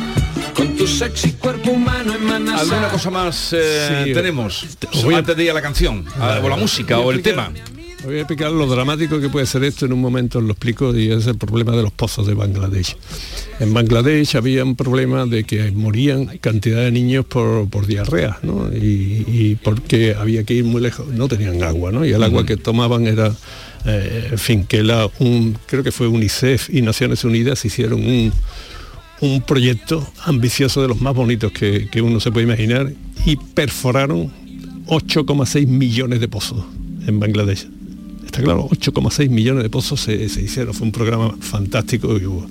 [0.53, 2.61] con tu sexy cuerpo humano emanas.
[2.61, 4.65] ¿Alguna cosa más eh, Sí, tenemos?
[4.91, 7.21] os voy a- Antes de ir a la canción, a- o la música, o el
[7.21, 7.51] tema.
[8.05, 11.11] Voy a explicar lo dramático que puede ser esto en un momento, lo explico, y
[11.11, 12.95] es el problema de los pozos de Bangladesh.
[13.59, 18.69] En Bangladesh había un problema de que morían cantidad de niños por, por diarrea, ¿no?
[18.71, 22.05] Y, y porque había que ir muy lejos, no tenían agua, ¿no?
[22.05, 23.33] Y el agua que tomaban era,
[23.85, 28.31] eh, en fin, que la, un, creo que fue UNICEF y Naciones Unidas hicieron un,
[29.21, 32.91] un proyecto ambicioso de los más bonitos que, que uno se puede imaginar
[33.25, 34.31] y perforaron
[34.85, 36.63] 8,6 millones de pozos
[37.07, 37.74] en Bangladesh.
[38.35, 42.45] Está claro, 8,6 millones de pozos se, hicieron, fue un programa fantástico que hubo.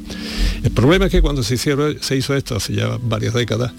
[0.63, 3.71] El problema es que cuando se, hicieron, se hizo esto hace ya varias décadas,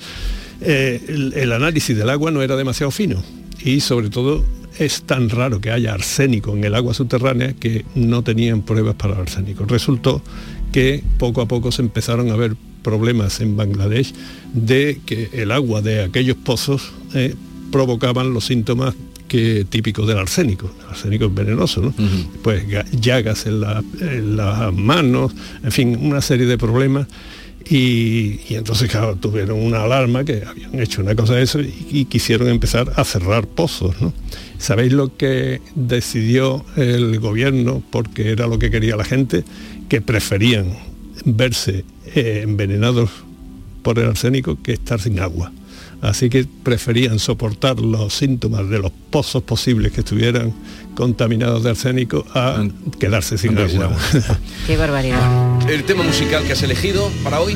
[0.62, 3.24] eh, el, el análisis del agua no era demasiado fino
[3.60, 4.46] y sobre todo
[4.78, 9.16] es tan raro que haya arsénico en el agua subterránea que no tenían pruebas para
[9.16, 9.66] el arsénico.
[9.66, 10.22] Resultó
[10.72, 14.14] que poco a poco se empezaron a ver problemas en Bangladesh
[14.54, 17.34] de que el agua de aquellos pozos eh,
[17.72, 18.94] provocaban los síntomas
[19.28, 20.72] que típicos del arsénico.
[20.84, 21.94] El arsénico es venenoso, ¿no?
[22.44, 27.08] Pues ga- llagas en, la- en las manos, en fin, una serie de problemas.
[27.68, 31.74] Y, y entonces, claro, tuvieron una alarma que habían hecho una cosa de eso y,
[31.90, 34.14] y quisieron empezar a cerrar pozos, ¿no?
[34.60, 39.44] ¿Sabéis lo que decidió el gobierno, porque era lo que quería la gente?
[39.90, 40.74] Que preferían
[41.26, 43.10] verse eh, envenenados
[43.82, 45.52] por el arsénico que estar sin agua.
[46.10, 50.54] Así que preferían soportar los síntomas de los pozos posibles que estuvieran
[50.96, 52.64] contaminados de arsénico a
[53.00, 53.98] quedarse sin quedarse sin agua.
[54.68, 55.70] Qué barbaridad.
[55.70, 57.56] El tema musical que has elegido para hoy.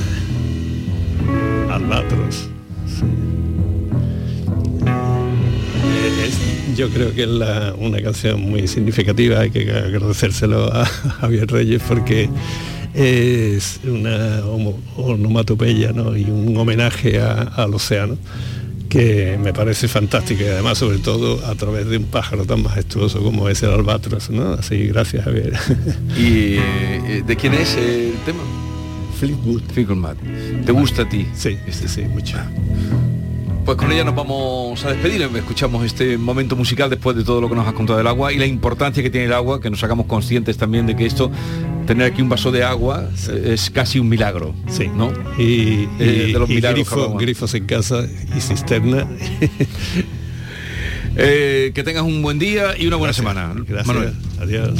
[1.71, 2.49] Albatros.
[6.25, 10.85] Es- yo creo que es la- una canción muy significativa, hay que agradecérselo a
[11.21, 12.29] Javier Reyes porque
[12.93, 14.41] es una
[14.97, 16.15] onomatopeya ¿no?
[16.17, 18.17] y un homenaje a- al océano
[18.89, 23.21] que me parece fantástico y además sobre todo a través de un pájaro tan majestuoso
[23.21, 24.53] como es el albatros, ¿no?
[24.53, 25.53] Así, gracias Javier.
[26.17, 28.39] ¿Y eh, de quién es el tema?
[29.19, 29.61] Fleetwood.
[29.73, 30.15] Fleetwood.
[30.65, 31.27] ¿Te gusta a ti?
[31.35, 32.37] Sí, este sí, mucho.
[33.66, 35.22] Pues con ella nos vamos a despedir.
[35.22, 38.38] Escuchamos este momento musical después de todo lo que nos has contado del agua y
[38.38, 41.30] la importancia que tiene el agua, que nos hagamos conscientes también de que esto,
[41.86, 44.55] tener aquí un vaso de agua eh, es casi un milagro.
[44.68, 44.88] Sí.
[44.88, 45.12] ¿no?
[45.38, 47.22] Y, Eh, y- de los y milagros que grifo- hablamos.
[47.22, 48.05] grifos en casa
[48.36, 49.07] y cisterna.
[51.22, 53.51] Eh, que tengas un buen día y una buena semana.
[53.68, 53.88] Gracias.
[53.88, 54.14] Manuel.
[54.39, 54.80] Adiós.